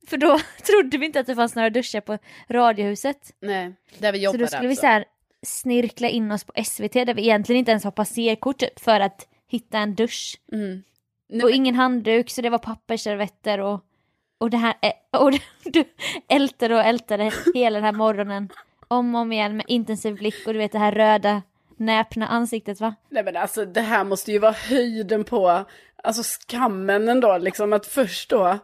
[0.09, 2.17] För då trodde vi inte att det fanns några duschar på
[2.49, 3.31] Radiohuset.
[3.41, 4.81] nej, där vi Så jobbade då skulle vi alltså.
[4.81, 5.05] så här
[5.45, 9.27] snirkla in oss på SVT där vi egentligen inte ens har passerkort typ, för att
[9.47, 10.37] hitta en dusch.
[10.51, 10.83] Mm.
[11.29, 13.79] Nej, och men- ingen handduk så det var pappersservetter och,
[14.37, 14.91] och det här, eh,
[15.21, 15.31] och
[15.63, 15.83] du
[16.27, 18.49] ältade och ältade hela den här morgonen.
[18.87, 21.41] Om och om igen med intensiv blick och du vet det här röda
[21.77, 22.95] näpna ansiktet va?
[23.09, 25.65] Nej men alltså det här måste ju vara höjden på,
[26.03, 28.59] alltså skammen ändå liksom att först då,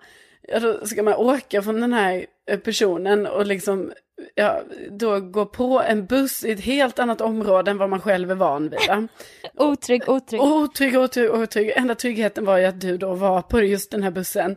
[0.47, 3.91] ja, då ska man åka från den här eh, personen och liksom
[4.35, 8.31] ja, då gå på en buss i ett helt annat område än vad man själv
[8.31, 8.79] är van vid.
[8.87, 9.07] Va?
[9.57, 10.41] Otrygg, otrygg.
[10.41, 11.73] Otrygg, otrygg, otrygg.
[11.75, 14.55] Enda tryggheten var ju att du då var på just den här bussen.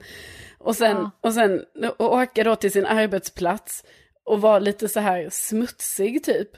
[0.58, 1.10] Och sen, Ja.
[1.20, 1.64] och sen
[1.98, 3.84] och åka då till sin arbetsplats
[4.24, 6.48] och vara lite så här smutsig typ.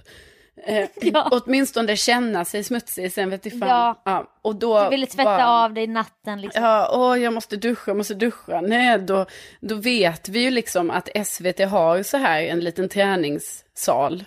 [0.67, 1.29] Eh, Ja.
[1.33, 3.97] Åtminstone känna sig smutsig, sen vet jag fan.
[4.05, 4.31] Ja.
[4.43, 6.63] och då Du ville tvätta bara- av dig natten liksom.
[6.65, 8.61] Ja, åh, jag måste duscha, jag måste duscha.
[8.61, 9.27] Nej, då,
[9.61, 14.25] då vet vi ju liksom att SVT har så här en liten träningssal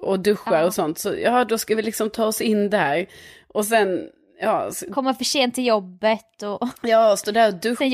[0.00, 0.64] och duschar Ja.
[0.66, 0.98] och sånt.
[0.98, 3.06] Så ja, då ska vi liksom ta oss in där.
[3.48, 4.08] Och sen,
[4.42, 7.84] ja, Komma för sent till jobbet och ja stå där och duscha.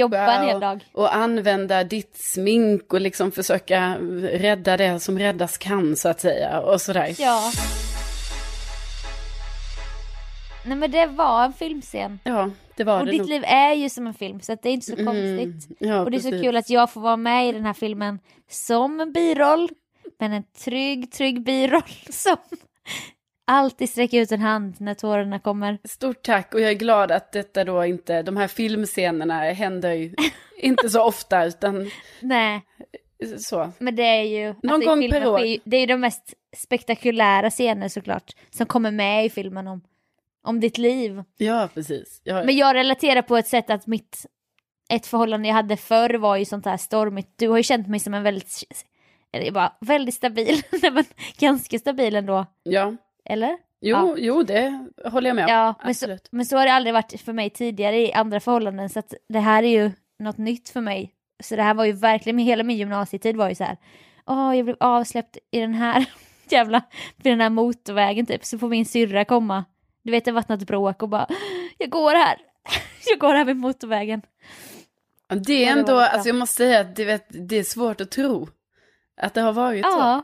[0.94, 6.20] och, och använda ditt smink och liksom försöka rädda det som räddas kan så att
[6.20, 6.60] säga.
[6.60, 7.14] Och sådär.
[7.18, 7.52] Ja.
[10.66, 12.18] Nej men det var en filmscen.
[12.24, 13.28] Ja, det var Och det ditt nog.
[13.28, 15.76] liv är ju som en film så att det är inte så Mm, konstigt.
[15.80, 16.42] ja, Och det är så precis.
[16.46, 18.18] kul att jag får vara med i den här filmen
[18.50, 19.68] som en biroll.
[20.18, 22.36] Men en trygg, trygg biroll som
[23.48, 25.78] alltid sträcker ut en hand när tårarna kommer.
[25.84, 30.14] Stort tack och jag är glad att detta då inte, de här filmscenerna händer ju
[30.58, 32.62] inte så ofta utan Nej,
[33.38, 33.72] så.
[33.78, 34.46] men det är ju...
[34.62, 35.40] Någon alltså, gång per år.
[35.40, 38.32] ju- Det är ju de mest spektakulära scener såklart.
[38.50, 39.80] Som kommer med i filmen om,
[40.42, 41.22] om ditt liv.
[41.36, 42.20] Ja, precis.
[42.24, 44.26] Ja, Men jag relaterar på ett sätt att mitt...
[44.90, 47.32] Ett förhållande jag hade förr var ju sånt här stormigt.
[47.36, 48.62] Du har ju känt mig som en väldigt...
[49.32, 50.62] Eller jag bara, väldigt stabil.
[50.92, 51.04] Men
[51.38, 52.46] ganska stabil ändå.
[52.62, 52.96] ja.
[53.28, 53.48] Eller?
[53.80, 54.14] Jo, Ja.
[54.18, 55.50] jo, det håller jag med om.
[55.50, 58.88] Ja, men så, men så har det aldrig varit för mig tidigare i andra förhållanden
[58.88, 61.14] så att det här är ju något nytt för mig.
[61.42, 63.76] Så det här var ju verkligen, hela min gymnasietid var ju så här.
[64.26, 66.04] Åh, jag blev avsläppt i den här
[66.50, 66.82] jävla,
[67.16, 68.44] vid den här motorvägen typ.
[68.44, 69.64] Så får min syrra komma.
[70.02, 71.26] Du vet det var något bråk och bara,
[71.78, 72.36] jag går här.
[73.10, 74.22] Jag går här vid motorvägen.
[75.28, 76.06] Ja, Det är Ja, det ändå, bra.
[76.06, 78.48] alltså jag måste säga att det, vet, det är svårt att tro
[79.20, 80.22] att det har varit så.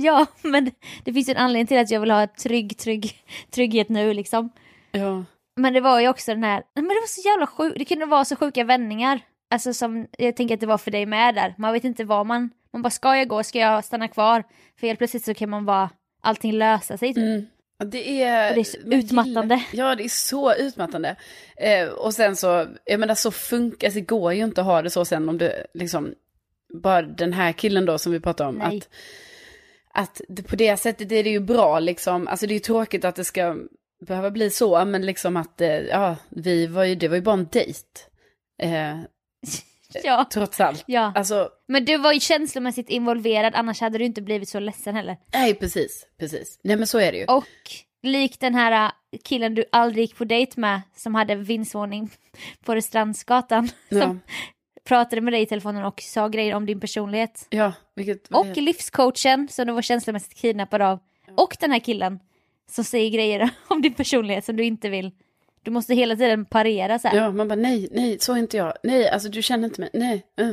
[0.00, 0.26] Ja.
[0.42, 0.70] Men
[1.04, 4.50] det finns ju en anledning till att jag vill ha trygg, trygg, trygghet nu liksom.
[4.92, 5.24] Ja.
[5.56, 8.06] Men det var ju också den här, men det var så jävla sjukt, det kunde
[8.06, 9.20] vara så sjuka vändningar.
[9.50, 11.54] Alltså som, jag tänker att det var för dig med där.
[11.58, 14.44] Man vet inte vad man, man bara ska jag gå, ska jag stanna kvar?
[14.80, 15.90] För helt plötsligt så kan man bara,
[16.22, 17.16] allting lösa sig typ.
[17.16, 17.46] Mm.
[17.78, 19.64] Det är, det är så utmattande.
[19.72, 21.16] Ja, det är så utmattande.
[21.56, 24.82] Eh, och sen så, jag menar så funkar, alltså, det går ju inte att ha
[24.82, 26.14] det så sen om det liksom,
[26.82, 28.54] bara den här killen då som vi pratade om.
[28.54, 28.78] Nej.
[28.78, 28.88] Att,
[29.94, 33.04] att det, på det sättet är det ju bra liksom, alltså det är ju tråkigt
[33.04, 33.56] att det ska
[34.06, 37.32] behöva bli så, men liksom att, eh, ja, vi var ju, det var ju bara
[37.32, 37.80] en dejt.
[38.62, 38.98] Eh,
[40.04, 40.84] Ja, trots allt.
[40.86, 41.12] ja.
[41.14, 45.16] Alltså, Men du var ju känslomässigt involverad, annars hade du inte blivit så ledsen heller.
[45.32, 46.58] nej precis, precis.
[46.62, 47.24] Nej men så är det ju.
[47.24, 47.44] Och
[48.02, 52.10] likt den här äh, killen du aldrig gick på dejt med, som hade vindsvåning
[52.64, 54.20] på Restrandsgatan, Ja, som
[54.84, 57.46] pratade med dig i telefonen och sa grejer om din personlighet.
[57.50, 58.28] ja vilket...
[58.28, 60.98] Och är- livscoachen som du var känslomässigt kidnappad av.
[61.36, 62.20] Och den här killen
[62.70, 65.10] som säger grejer om din personlighet som du inte vill.
[65.64, 67.16] Du måste hela tiden parera så här.
[67.16, 68.72] Ja, man bara nej, nej, så är inte jag.
[68.82, 69.90] Nej, alltså du känner inte mig.
[69.92, 70.26] Nej.
[70.40, 70.52] Uh.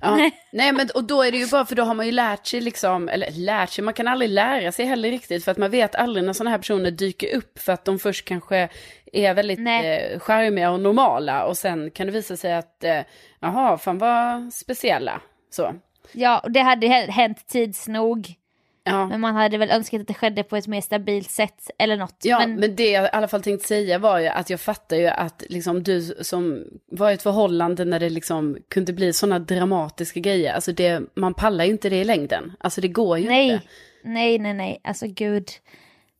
[0.00, 0.16] Ja.
[0.16, 0.30] Nej.
[0.52, 0.72] Nej.
[0.72, 3.08] men och då är det ju bara för då har man ju lärt sig liksom,
[3.08, 6.24] eller lärt sig, man kan aldrig lära sig heller riktigt för att man vet aldrig
[6.24, 8.68] när sådana här personer dyker upp för att de först kanske
[9.12, 10.12] är väldigt Nej.
[10.12, 13.00] eh, charmiga och normala och sen kan det visa sig att, eh,
[13.40, 15.20] jaha, fan vad speciella.
[15.50, 15.74] Så.
[16.12, 18.34] Ja, och det hade hä- hänt tids nog.
[18.84, 19.06] Ja.
[19.06, 22.16] Men man hade väl önskat att det skedde på ett mer stabilt sätt eller något.
[22.22, 24.96] Ja, men, men, det jag i alla fall tänkte säga var ju att jag fattar
[24.96, 29.38] ju att liksom du som var i ett förhållande när det liksom kunde bli sådana
[29.38, 32.52] dramatiska grejer, alltså det, man pallar ju inte det i längden.
[32.60, 33.66] Alltså det går ju nej, inte.
[34.04, 35.48] nej, nej, nej, alltså gud.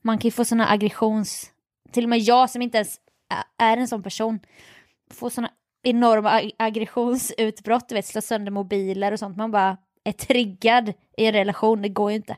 [0.03, 1.49] Man kan ju få såna aggressions...
[1.93, 2.97] Till och med jag som inte ens
[3.59, 4.41] är en sån person
[5.11, 5.51] får såna
[5.83, 9.37] enorma ag- aggressionsutbrott, du vet, slå sönder mobiler och sånt.
[9.37, 12.37] Man bara är triggad i en relation, det går ju inte.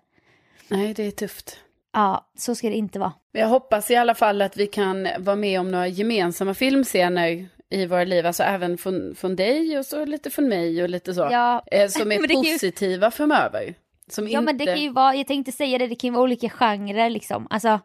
[0.69, 1.61] Nej, det är tufft.
[1.93, 3.13] Ja, så ska det inte vara.
[3.33, 7.87] Jag hoppas i alla fall att vi kan vara med om några gemensamma filmscener i
[7.87, 11.29] våra liv, alltså även från, från dig och så lite från mig och lite så.
[11.33, 13.75] Ja, Eh, som är kan ju- positiva framöver.
[14.09, 14.45] Som ja inte...
[14.45, 17.11] men det kan ju vara, jag tänkte säga det, det kan ju vara olika genrer
[17.11, 17.47] liksom.
[17.51, 17.81] Alltså,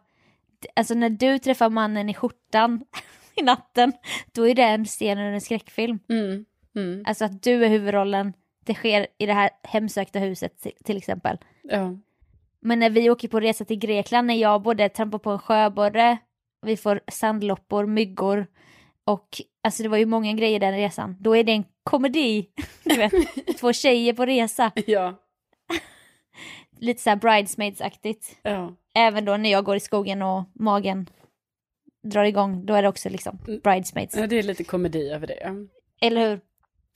[0.76, 2.84] alltså när du träffar mannen i skjortan
[3.34, 3.92] i natten,
[4.32, 5.98] då är det en scen ur en skräckfilm.
[6.08, 6.44] Mm,
[6.76, 8.32] mm, Alltså att du är huvudrollen,
[8.64, 11.38] det sker i det här hemsökta huset till, till exempel.
[11.62, 11.98] ja.
[12.62, 16.18] Men när vi åker på resa till Grekland, när jag både trampar på en sjöborre,
[16.66, 18.46] vi får sandloppor, myggor
[19.06, 19.28] och
[19.64, 21.16] alltså det var ju många grejer den resan.
[21.20, 22.46] Då är det en komedi,
[22.84, 23.12] du vet,
[23.58, 24.72] två tjejer på resa.
[24.86, 25.14] ja,
[26.78, 28.36] Lite såhär bridesmaids-aktigt.
[28.42, 28.76] ja.
[28.94, 31.06] Även då när jag går i skogen och magen
[32.02, 34.16] drar igång, då är det också liksom bridesmaids.
[34.16, 35.66] Ja, det är lite komedi över det.
[36.00, 36.40] Eller hur?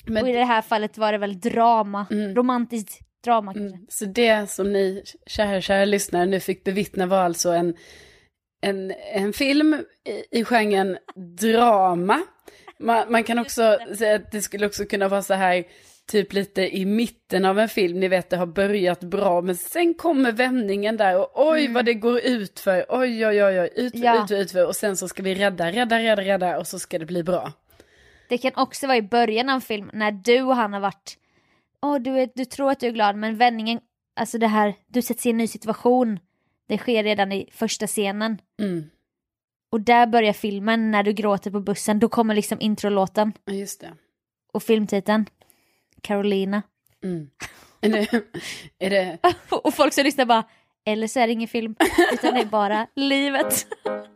[0.06, 2.34] Men och i det här fallet var det väl drama, Mm.
[2.34, 3.76] romantiskt drama kanske.
[3.76, 3.86] Mm.
[3.88, 7.74] Så det som ni, kära, kära lyssnare, nu fick bevittna var alltså en,
[8.62, 9.84] en, en film
[10.32, 10.98] i, i genren
[11.40, 12.22] drama.
[12.78, 15.64] Man, man kan också säga att det skulle också kunna vara så här,
[16.06, 19.94] typ lite i mitten av en film, ni vet det har börjat bra, men sen
[19.94, 21.72] kommer vändningen där och oj Mm.
[21.74, 24.24] vad det går ut för, oj oj oj, oj ut Ja.
[24.24, 26.98] ut ut för, och sen så ska vi rädda, rädda, rädda, rädda och så ska
[26.98, 27.52] det bli bra.
[28.28, 31.16] Det kan också vara i början av en film när du och han har varit,
[31.84, 33.80] åh du, är, du tror att du är glad men vändningen,
[34.16, 36.18] alltså det här, du sätts i en ny situation.
[36.68, 38.38] Det sker redan i första scenen.
[38.60, 38.84] Mm.
[39.72, 43.80] Och där börjar filmen när du gråter på bussen, då kommer liksom introlåten Ja, just
[43.80, 43.92] det.
[44.52, 45.26] och filmtiteln.
[46.00, 46.62] Carolina.
[47.04, 47.30] Mm.
[47.80, 48.22] Är det,
[48.78, 49.18] är det
[49.50, 50.44] Och folk som lyssnar bara,
[50.86, 51.74] eller så är det ingen film,
[52.12, 53.66] utan det är bara livet.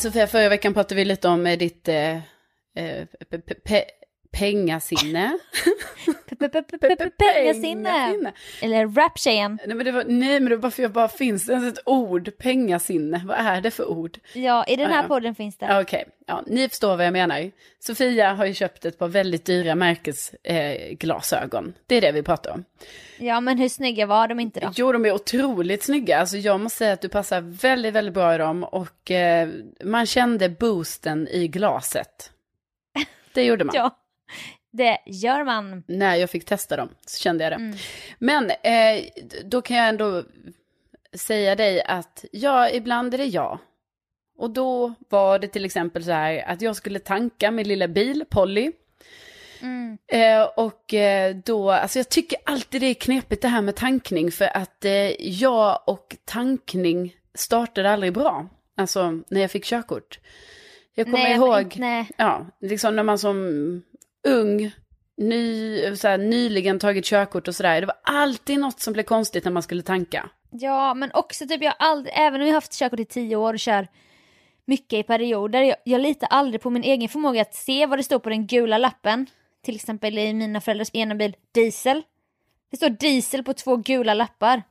[0.00, 3.84] Sofia, förra veckan pratade vi lite om eh, ditt eh, eh pe- pe-
[4.32, 5.38] pengasinne.
[7.18, 8.32] Pengasinne.
[8.62, 9.58] Eller raptjejen.
[9.66, 11.72] Nej men, det var, nej men det var bara för jag bara, finns det ens
[11.78, 13.22] ett ord, pengasinne?
[13.26, 14.18] Vad är det för ord?
[14.32, 15.08] Ja, i den här Ja.
[15.08, 15.80] podden finns det.
[15.80, 17.50] Okej, ja, ni förstår vad jag menar.
[17.78, 21.66] Sofia har ju köpt ett par väldigt dyra märkesglasögon.
[21.66, 22.64] Eh, det är det vi pratar om.
[23.18, 24.70] Ja, men hur snygga var de inte då?
[24.76, 26.18] Jo, de är otroligt snygga.
[26.20, 28.64] Alltså jag måste säga att du passar väldigt, väldigt bra i dem.
[28.64, 29.48] Och eh,
[29.84, 32.30] man kände boosten i glaset.
[33.34, 33.74] Det gjorde man.
[33.76, 33.96] Ja,
[34.72, 35.84] det gör man.
[35.86, 37.56] När jag fick testa dem så kände jag det.
[37.56, 37.76] Mm.
[38.18, 39.04] Men eh,
[39.44, 40.24] då kan jag ändå
[41.12, 43.58] säga dig att ja, ibland är det jag.
[44.38, 48.24] Och då var det till exempel så här att jag skulle tanka min lilla bil,
[48.30, 48.72] Polly.
[49.60, 49.98] Mm.
[50.06, 54.32] Eh, och eh, då, alltså jag tycker alltid det är knepigt det här med tankning
[54.32, 58.48] för att eh, jag och tankning startade aldrig bra.
[58.76, 60.18] Alltså när jag fick körkort.
[60.94, 62.06] Jag kommer Nej, ihåg, nej.
[62.16, 63.82] ja, liksom när man som
[64.28, 64.70] ung,
[65.16, 67.80] ny, så här, nyligen tagit körkort och sådär.
[67.80, 70.30] Det var alltid något som blev konstigt när man skulle tanka.
[70.50, 73.54] Ja, men också typ jag har aldrig, även om jag haft körkort i tio år
[73.54, 73.88] och kör
[74.64, 78.02] mycket i perioder, jag, jag litar aldrig på min egen förmåga att se vad det
[78.02, 79.26] står på den gula lappen.
[79.62, 82.02] Till exempel i mina föräldrars ena bil, diesel.
[82.70, 84.62] Det står diesel på två gula lappar.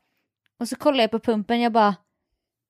[0.60, 1.96] Och så kollar jag på pumpen, jag bara,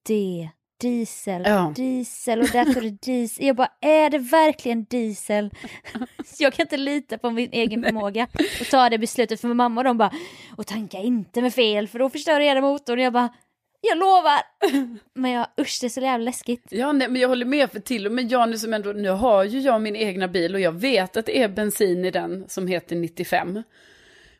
[0.07, 0.49] det,
[0.81, 1.73] diesel, Ja.
[1.75, 3.45] diesel och där står det diesel.
[3.45, 5.49] Jag bara, är det verkligen diesel?
[6.39, 8.27] jag kan inte lita på min egen förmåga
[8.61, 10.11] och ta det beslutet för min mamma och de bara,
[10.57, 12.99] och tanka inte med fel för då förstör hela motorn.
[12.99, 13.29] Jag bara,
[13.81, 14.41] jag lovar!
[15.13, 16.65] Men jag, usch det är så jävla läskigt.
[16.69, 19.09] Ja, nej, men jag håller med för till och med jag nu som ändå, nu
[19.09, 22.45] har ju jag min egna bil och jag vet att det är bensin i den
[22.49, 23.63] som heter 95.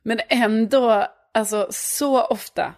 [0.04, 2.73] Men ändå, alltså så ofta,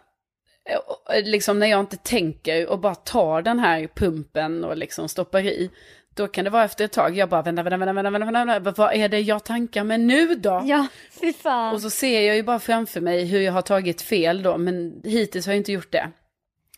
[1.24, 5.72] liksom när jag inte tänker och bara tar den här pumpen och liksom stoppar i,
[6.14, 8.72] då kan det vara efter ett tag, jag bara vänta, vänta, vänta, vänta, vänta, vänta,
[8.78, 10.62] vad är det jag tankar med nu då?
[10.66, 10.88] Ja,
[11.22, 11.74] fy fan.
[11.76, 15.02] Och så ser jag ju bara framför mig hur jag har tagit fel då, men
[15.04, 16.12] hittills har jag inte gjort det.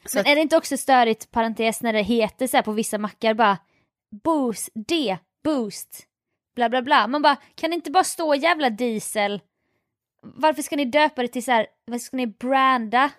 [0.06, 2.98] Så Men är det inte också störigt, parentes, när det heter så här på vissa
[2.98, 3.58] mackar bara
[4.24, 6.04] boost, D, boost,
[6.56, 7.08] bla bla bla.
[7.08, 9.42] Man bara, kan det inte bara stå jävla diesel?
[10.22, 13.10] Varför ska ni döpa det till så här, vad ska ni branda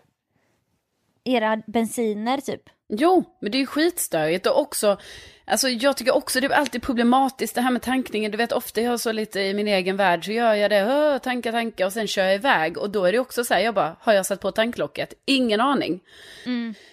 [1.24, 2.62] era bensiner typ?
[2.88, 4.96] Jo, men det är ju skitstörigt och också,
[5.44, 8.30] alltså jag tycker också det är alltid problematiskt det här med tankningen.
[8.30, 11.18] Du vet ofta jag så lite i min egen värld så gör jag det, "Åh,
[11.18, 13.74] tanka, tanka och sen kör jag iväg och då är det också så här, jag
[13.74, 15.14] bara, har jag satt på tanklocket?
[15.24, 16.00] Ingen aning.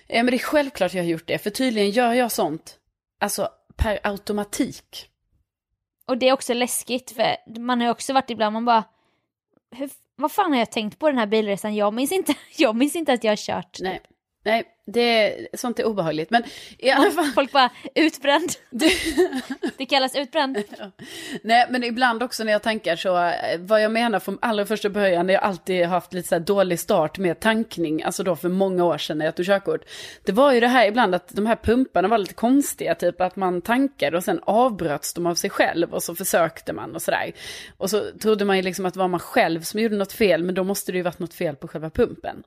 [0.08, 2.78] Ja, men det är självklart jag har gjort det, för tydligen gör jag sånt,
[3.20, 5.08] alltså per automatik.
[6.08, 8.84] Och det är också läskigt för man har ju också varit ibland, man bara,
[9.76, 11.76] hur, vad fan har jag tänkt på den här bilresan?
[11.76, 13.78] Jag minns inte, jag minns inte att jag har kört.
[13.82, 14.02] Nej,
[14.44, 16.30] nej, det, sånt är obehagligt.
[16.30, 16.44] Men
[16.78, 18.50] i alla fall, Folk bara, utbränd.
[19.78, 20.58] det, kallas utbränd.
[21.44, 24.90] Nej, men ibland också när jag tankar så, eh, vad jag menar från allra första
[24.90, 28.86] början, när jag alltid haft lite så dålig start med tankning, alltså då för många
[28.86, 29.82] år sedan när jag tog körkort.
[30.24, 33.36] Det var ju det här ibland att de här pumparna var lite konstiga, typ att
[33.36, 37.32] man tankade och sen avbröts de av sig själv och så försökte man och sådär.
[37.78, 40.44] Och så trodde man ju liksom att det var man själv som gjorde något fel,
[40.44, 42.44] men då måste det ju varit något fel på själva pumpen.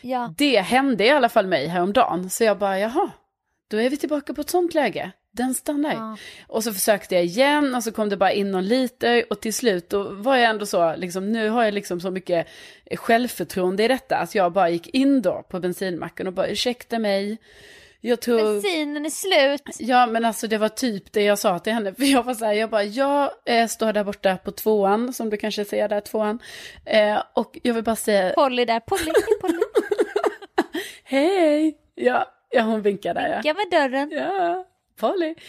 [0.00, 0.34] Ja.
[0.36, 3.10] Det hände i alla fall mig häromdagen, så jag bara, jaha,
[3.70, 5.12] då är vi tillbaka på ett sånt läge.
[5.32, 5.92] Den stannar.
[5.94, 6.16] Ja.
[6.46, 9.54] Och så försökte jag igen och så kom det bara in någon liter och till
[9.54, 12.46] slut då var jag ändå så, liksom, nu har jag liksom så mycket
[12.96, 17.38] självförtroende i detta att jag bara gick in då på bensinmacken och bara ursäkta mig.
[18.00, 18.52] Jag tror...
[18.52, 19.76] Bensinen är slut.
[19.78, 21.94] Ja men alltså det var typ det jag sa till henne.
[21.98, 25.30] För jag var så här, jag bara, jag eh, står där borta på tvåan, som
[25.30, 26.38] du kanske ser där, tvåan.
[26.84, 29.58] Eh, och jag vill bara säga, Polly där, Polly, Polly.
[31.10, 31.78] Hej!
[31.94, 33.34] Ja, ja hon vinkar där ja.
[33.34, 34.10] Vinka med dörren.
[34.10, 34.66] Ja,
[35.00, 35.42] farlig.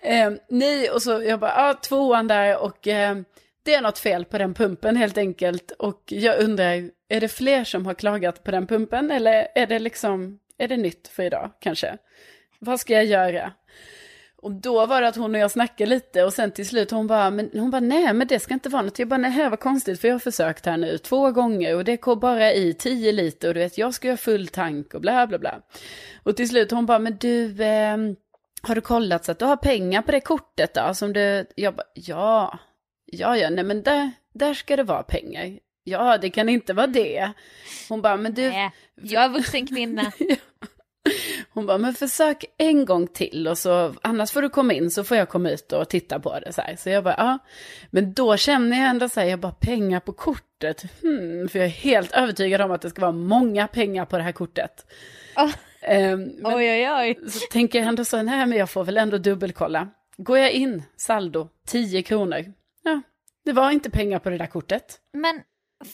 [0.00, 3.16] Eh, nej, och så jag bara, ja, tvåan där och eh,
[3.62, 5.70] det är något fel på den pumpen helt enkelt.
[5.70, 9.78] Och jag undrar, är det fler som har klagat på den pumpen eller är det
[9.78, 11.98] liksom, är det nytt för idag kanske?
[12.58, 13.52] Vad ska jag göra?
[14.42, 17.06] Och då var det att hon och jag snackade lite och sen till slut hon
[17.06, 18.98] bara, men, hon bara nej men det ska inte vara något.
[18.98, 21.84] Jag bara nej här var konstigt för jag har försökt här nu två gånger och
[21.84, 25.00] det går bara i tio liter och du vet jag ska göra full tank och
[25.00, 25.60] bla bla bla.
[26.22, 27.96] Och till slut hon bara, men du, eh,
[28.62, 30.94] har du kollat så att du har pengar på det kortet då?
[30.94, 32.58] Som du, jag bara, ja,
[33.06, 35.58] ja, ja, nej men där, där ska det vara pengar.
[35.84, 37.32] Ja, det kan inte vara det.
[37.88, 38.48] Hon bara, men du...
[38.48, 38.70] Nej,
[39.02, 40.12] jag är vuxen kvinna.
[41.58, 45.04] Hon bara, men försök en gång till och så annars får du komma in så
[45.04, 46.76] får jag komma ut och titta på det så här.
[46.76, 47.38] Så jag bara, ja.
[47.90, 50.84] Men då känner jag ändå så här, jag bara pengar på kortet.
[51.02, 54.22] Hmm, för jag är helt övertygad om att det ska vara många pengar på det
[54.22, 54.86] här kortet.
[55.36, 55.44] Oh.
[55.44, 57.30] Um, men oj, oj, oj.
[57.30, 59.88] Så tänker jag ändå så, nej men jag får väl ändå dubbelkolla.
[60.16, 62.52] Går jag in, saldo, 10 kronor.
[62.82, 63.02] Ja,
[63.44, 65.00] det var inte pengar på det där kortet.
[65.12, 65.42] Men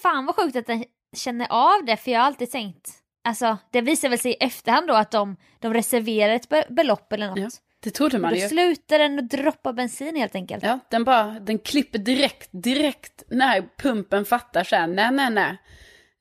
[0.02, 0.84] fan vad sjukt att den
[1.16, 4.88] känner av det, för jag har alltid tänkt Alltså det visar väl sig i efterhand
[4.88, 7.38] då att de, de reserverar ett be belopp eller något.
[7.38, 7.48] Ja,
[7.80, 8.42] det trodde man då ju.
[8.42, 10.64] Då slutar den att droppa bensin helt enkelt.
[10.64, 15.56] Ja, den bara, den klipper direkt, direkt när pumpen fattar så här, nej, nej, nej.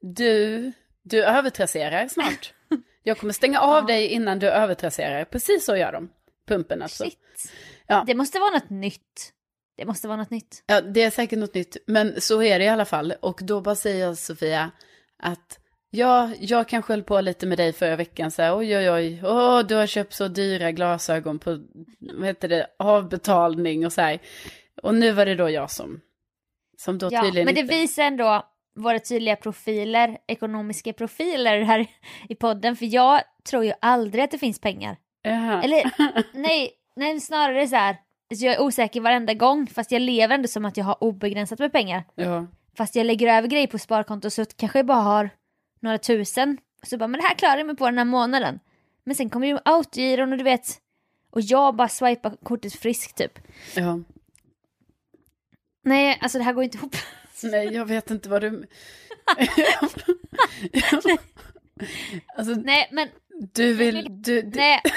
[0.01, 0.71] Du,
[1.03, 2.53] du övertrasserar snart.
[3.03, 3.87] Jag kommer stänga av ja.
[3.87, 5.25] dig innan du övertrasserar.
[5.25, 6.09] Precis så gör de.
[6.47, 7.03] Pumpen alltså.
[7.03, 7.51] Shit.
[7.87, 8.03] Ja.
[8.07, 9.33] Det måste vara något nytt.
[9.77, 10.63] Det måste vara något nytt.
[10.65, 11.77] Ja, det är säkert något nytt.
[11.87, 13.13] Men så är det i alla fall.
[13.21, 14.71] Och då bara säger jag Sofia
[15.19, 15.59] att
[15.95, 19.21] Ja, jag kanske höll på lite med dig förra veckan så här, oj oj oj,
[19.23, 21.59] åh, du har köpt så dyra glasögon på,
[21.99, 24.19] vad heter det, avbetalning och så här.
[24.81, 26.01] Och nu var det då jag som,
[26.77, 27.75] som då ja, tydligen men det inte...
[27.75, 31.87] visar ändå våra tydliga profiler, ekonomiska profiler här
[32.29, 34.97] i podden, för jag tror ju aldrig att det finns pengar.
[35.21, 35.63] Jaha.
[35.63, 35.91] Eller
[36.33, 37.97] nej, nej, snarare så här,
[38.35, 41.59] så jag är osäker varenda gång, fast jag lever ändå som att jag har obegränsat
[41.59, 42.03] med pengar.
[42.15, 42.47] Ja.
[42.77, 45.29] Fast jag lägger över grejer på sparkonto så kanske jag bara har
[45.83, 46.57] några tusen.
[46.83, 48.59] Så bara, men det här klarar jag mig på den här månaden.
[49.03, 50.81] Men sen kommer ju autogiron och du vet,
[51.31, 53.39] och jag bara swipar kortet friskt typ.
[53.75, 53.99] Ja.
[55.83, 56.95] Nej, alltså det här går inte ihop.
[57.43, 58.67] Nej, jag vet inte vad du...
[62.37, 63.09] alltså, Nej, men...
[63.53, 64.07] Du vill...
[64.09, 64.59] Du, du...
[64.59, 64.81] Nej.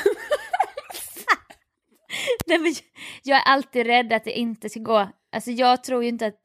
[2.46, 2.74] Nej, men
[3.22, 5.08] jag är alltid rädd att det inte ska gå.
[5.32, 6.40] Alltså jag tror ju inte att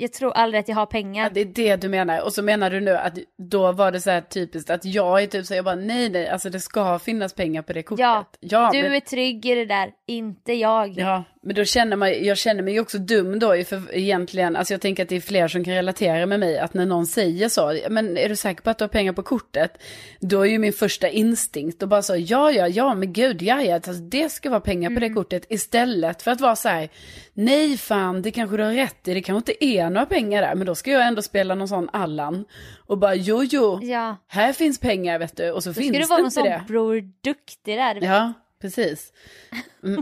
[0.00, 1.24] jag tror aldrig att jag har pengar.
[1.24, 2.24] Ja, det är det du menar.
[2.24, 5.26] Och så menar du nu att då var det så här typiskt att jag är
[5.26, 8.00] typ så jag bara nej nej, alltså det ska finnas pengar på det kortet.
[8.00, 8.94] Ja, ja du men...
[8.94, 10.98] är trygg i det där, inte jag.
[10.98, 14.80] Ja, men då känner man, jag känner mig också dum då, för egentligen, alltså jag
[14.80, 17.78] tänker att det är fler som kan relatera med mig, att när någon säger så,
[17.90, 19.82] men är du säker på att du har pengar på kortet?
[20.20, 23.62] Då är ju min första instinkt och bara så, ja, ja, ja, men gud, ja,
[23.62, 25.08] ja, alltså, det ska vara pengar på mm.
[25.08, 26.88] det kortet istället för att vara så här,
[27.34, 30.54] nej fan, det kanske du har rätt i, det kanske inte är några pengar där,
[30.54, 32.44] men då ska jag ändå spela någon sån Allan
[32.86, 34.16] och bara, jo, jo, ja.
[34.28, 36.04] här finns pengar, vet du, och så då finns det inte det.
[36.04, 37.98] ska du vara någon sån bror duktig där.
[38.02, 38.32] Ja.
[38.60, 39.12] Precis.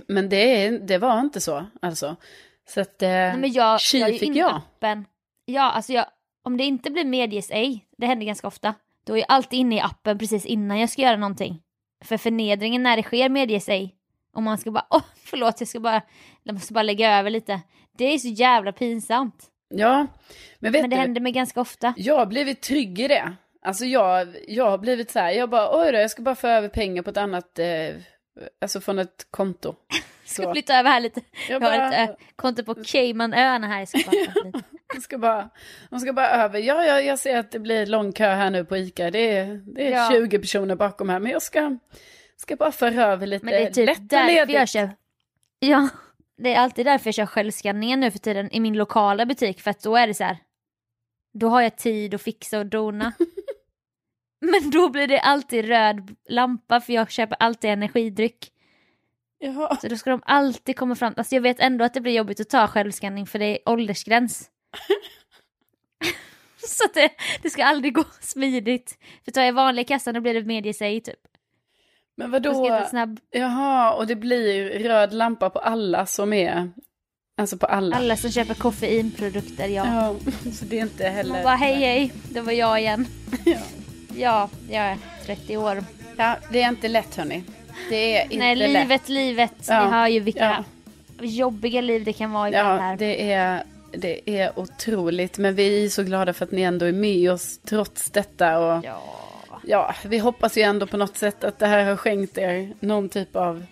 [0.06, 2.16] Men det, det var inte så alltså.
[2.68, 4.50] Så att eh, Nej, men jag, jag fick jag.
[4.56, 5.04] Appen.
[5.44, 6.06] Ja, alltså jag,
[6.42, 9.76] om det inte blir medges ej, det händer ganska ofta, då är jag alltid inne
[9.76, 11.62] i appen precis innan jag ska göra någonting.
[12.04, 13.94] För förnedringen när det sker medges ej,
[14.32, 16.02] om man ska bara, åh oh, förlåt jag ska bara,
[16.42, 17.60] jag måste bara lägga över lite.
[17.98, 19.46] Det är så jävla pinsamt.
[19.68, 20.06] Ja,
[20.58, 21.94] men vet Men det du, händer mig ganska ofta.
[21.96, 23.32] Jag har blivit trygg i det.
[23.62, 26.46] Alltså jag, jag har blivit så här, jag bara, oj då, jag ska bara få
[26.46, 27.66] över pengar på ett annat eh,
[28.60, 29.74] Alltså från ett konto.
[30.24, 30.42] Så.
[30.42, 31.20] Ska flytta över här lite.
[31.48, 31.70] Jag, bara...
[31.70, 33.86] har ett äh, konto på Caymanöarna här.
[33.86, 34.62] Ska bara,
[34.94, 35.50] jag ska bara,
[35.90, 36.58] de ska bara över.
[36.58, 39.10] Ja, ja, jag ser att det blir lång kö här nu på ICA.
[39.10, 40.08] Det är, det är ja.
[40.12, 41.18] 20 personer bakom här.
[41.20, 41.76] Men jag ska,
[42.36, 44.90] ska bara föra över lite men det är typ lätt därför jag kör.
[45.58, 45.88] Ja,
[46.38, 49.60] det är alltid därför jag kör självskanningen nu för tiden i min lokala butik.
[49.60, 50.38] För att då är det så här.
[51.34, 53.12] Då har jag tid att fixa och dona.
[54.50, 58.52] Men då blir det alltid röd lampa för jag köper alltid energidryck.
[59.38, 59.76] Jaha.
[59.76, 61.14] Så då ska de alltid komma fram.
[61.16, 64.50] Alltså jag vet ändå att det blir jobbigt att ta självskanning för det är åldersgräns.
[66.66, 67.10] så att det,
[67.42, 68.98] det ska aldrig gå smidigt.
[69.24, 71.20] För tar jag vanlig kassan då blir det medie sig typ.
[72.16, 72.84] Men vadå?
[72.90, 73.20] Snabb...
[73.30, 76.70] Jaha, och det blir röd lampa på alla som är...
[77.36, 77.96] Alltså på alla.
[77.96, 79.86] Alla som köper koffeinprodukter, ja.
[79.86, 80.14] Ja,
[80.52, 81.34] så det är inte heller...
[81.34, 83.06] Man bara hej hej, det var jag igen.
[83.44, 83.58] ja.
[84.18, 85.84] Ja, jag är 30 år.
[86.16, 87.42] Ja, det är inte lätt hörni.
[87.90, 89.08] Det är inte Nej, livet, lätt.
[89.08, 89.52] livet.
[89.68, 89.84] Ja.
[89.84, 90.64] Ni hör ju vilka
[91.18, 91.24] ja.
[91.24, 92.96] jobbiga liv det kan vara ibland ja, här.
[92.96, 93.62] Det är,
[93.92, 95.38] det är otroligt.
[95.38, 98.58] Men vi är så glada för att ni ändå är med oss trots detta.
[98.58, 99.02] Och, ja.
[99.64, 103.08] ja, vi hoppas ju ändå på något sätt att det här har skänkt er någon
[103.08, 103.64] typ av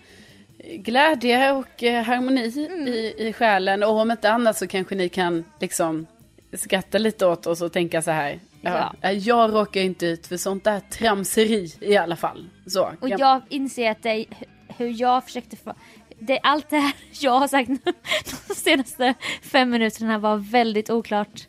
[0.73, 2.87] glädje och eh, harmoni Mm.
[2.87, 3.83] i, i själen.
[3.83, 6.05] Och om inte annat så kanske ni kan liksom
[6.53, 8.39] skratta lite åt oss och tänka så här.
[9.01, 12.49] Ja, Jag råkar inte ut för sånt där tramseri i alla fall.
[12.67, 12.91] Så.
[12.99, 14.25] Och jag inser att det är
[14.77, 15.73] hur jag försökte få...
[16.19, 17.69] Det, allt det här jag har sagt
[18.47, 21.47] de senaste fem minuterna var väldigt oklart.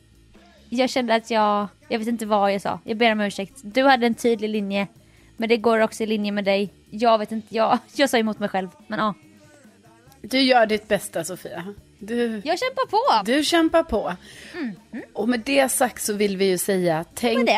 [0.68, 1.68] Jag kände att jag...
[1.88, 2.80] Jag vet inte vad jag sa.
[2.84, 3.60] Jag ber om ursäkt.
[3.62, 4.86] Du hade en tydlig linje.
[5.36, 6.72] Men det går också i linje med dig.
[6.90, 8.68] Jag vet inte, jag, jag sa emot mig själv.
[8.86, 9.14] Men ja,
[10.20, 11.74] Du gör ditt bästa Sofia.
[11.98, 13.24] Du, jag kämpar på!
[13.32, 14.14] du kämpar på.
[15.12, 17.50] Och med det sagt så vill vi ju säga, tänk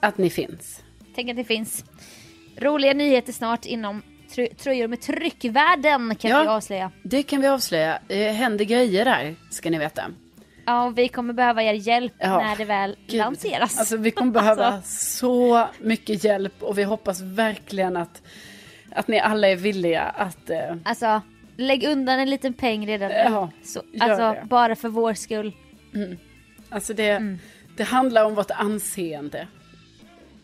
[0.00, 0.82] att ni finns.
[1.14, 1.84] Tänk att det finns
[2.58, 6.42] roliga nyheter snart inom tr- tröjor med tryckvärden kan Ja.
[6.42, 6.90] vi avslöja.
[7.02, 7.98] Det kan vi avslöja.
[8.08, 10.02] Det händer grejer där, ska ni veta.
[10.66, 13.18] Ja, och vi kommer behöva er hjälp Ja, när det väl Gud.
[13.18, 13.78] lanseras.
[13.78, 15.16] Alltså vi kommer behöva Alltså.
[15.18, 18.22] så mycket hjälp och vi hoppas verkligen att,
[18.92, 20.50] att ni alla är villiga att...
[20.50, 21.22] Eh, Alltså,
[21.56, 23.14] lägg undan en liten peng redan nu.
[23.14, 24.42] Ja, Så, alltså, det.
[24.48, 25.52] bara för vår skull.
[26.68, 27.38] alltså det, Mm.
[27.76, 29.46] det handlar om vårt anseende.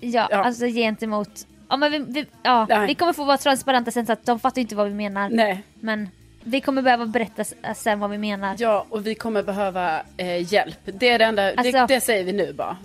[0.01, 0.45] Ja, Ja.
[0.45, 1.47] alltså gentemot...
[1.69, 2.87] Ja, men vi, vi, ja, Nej.
[2.87, 5.31] vi kommer få vara transparenta sen så att de fattar inte vad vi menar.
[5.31, 6.09] Nej, Men
[6.45, 8.57] vi kommer behöva berätta s- sen vad vi menar.
[8.59, 10.79] ja och vi kommer behöva eh, hjälp.
[10.85, 12.77] Det är det enda, det, Alltså- det säger vi nu bara.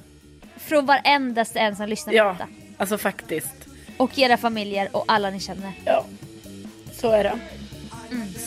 [0.58, 2.48] Från varendaste en som lyssnar på Ja, detta.
[2.78, 3.68] alltså faktiskt.
[3.98, 5.72] Och era familjer och alla ni känner.
[5.86, 6.06] Ja,
[6.94, 7.40] så är det.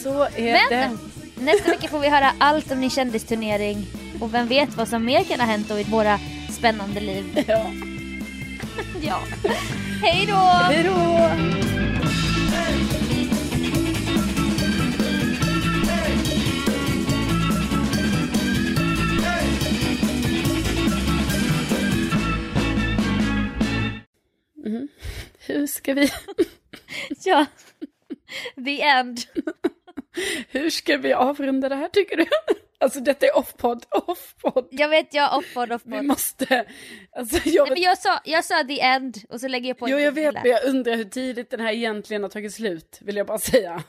[0.02, 0.60] Så är Mm.
[0.70, 0.98] Men
[1.36, 1.42] det.
[1.44, 3.86] nästa vecka får vi höra allt om din kändisturnering.
[4.20, 6.18] Och vem vet vad som mer kan ha hänt då i våra
[6.50, 7.44] spännande liv.
[7.48, 7.70] Ja.
[9.02, 9.18] Ja.
[10.02, 10.34] Hej då!
[10.36, 11.30] Hej då!
[24.64, 24.88] Mhm.
[25.46, 26.10] Hur ska vi...
[27.24, 27.46] Ja.
[28.64, 29.20] The end.
[30.48, 32.26] Hur ska vi avrunda det här tycker du?
[32.82, 34.68] Alltså detta är off-podd, off-podd.
[34.70, 36.04] Jag vet, jag offpod, Vi offpod.
[36.04, 36.64] måste...
[37.16, 39.88] Alltså jag Nej, men jag, sa, jag sa the end och så lägger jag på
[39.88, 43.16] Jo jag vet men jag undrar hur tidigt den här egentligen har tagit slut, vill
[43.16, 43.82] jag bara säga.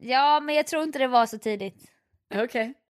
[0.00, 1.76] Ja, men jag tror inte det var så tidigt.
[2.34, 2.74] Okej.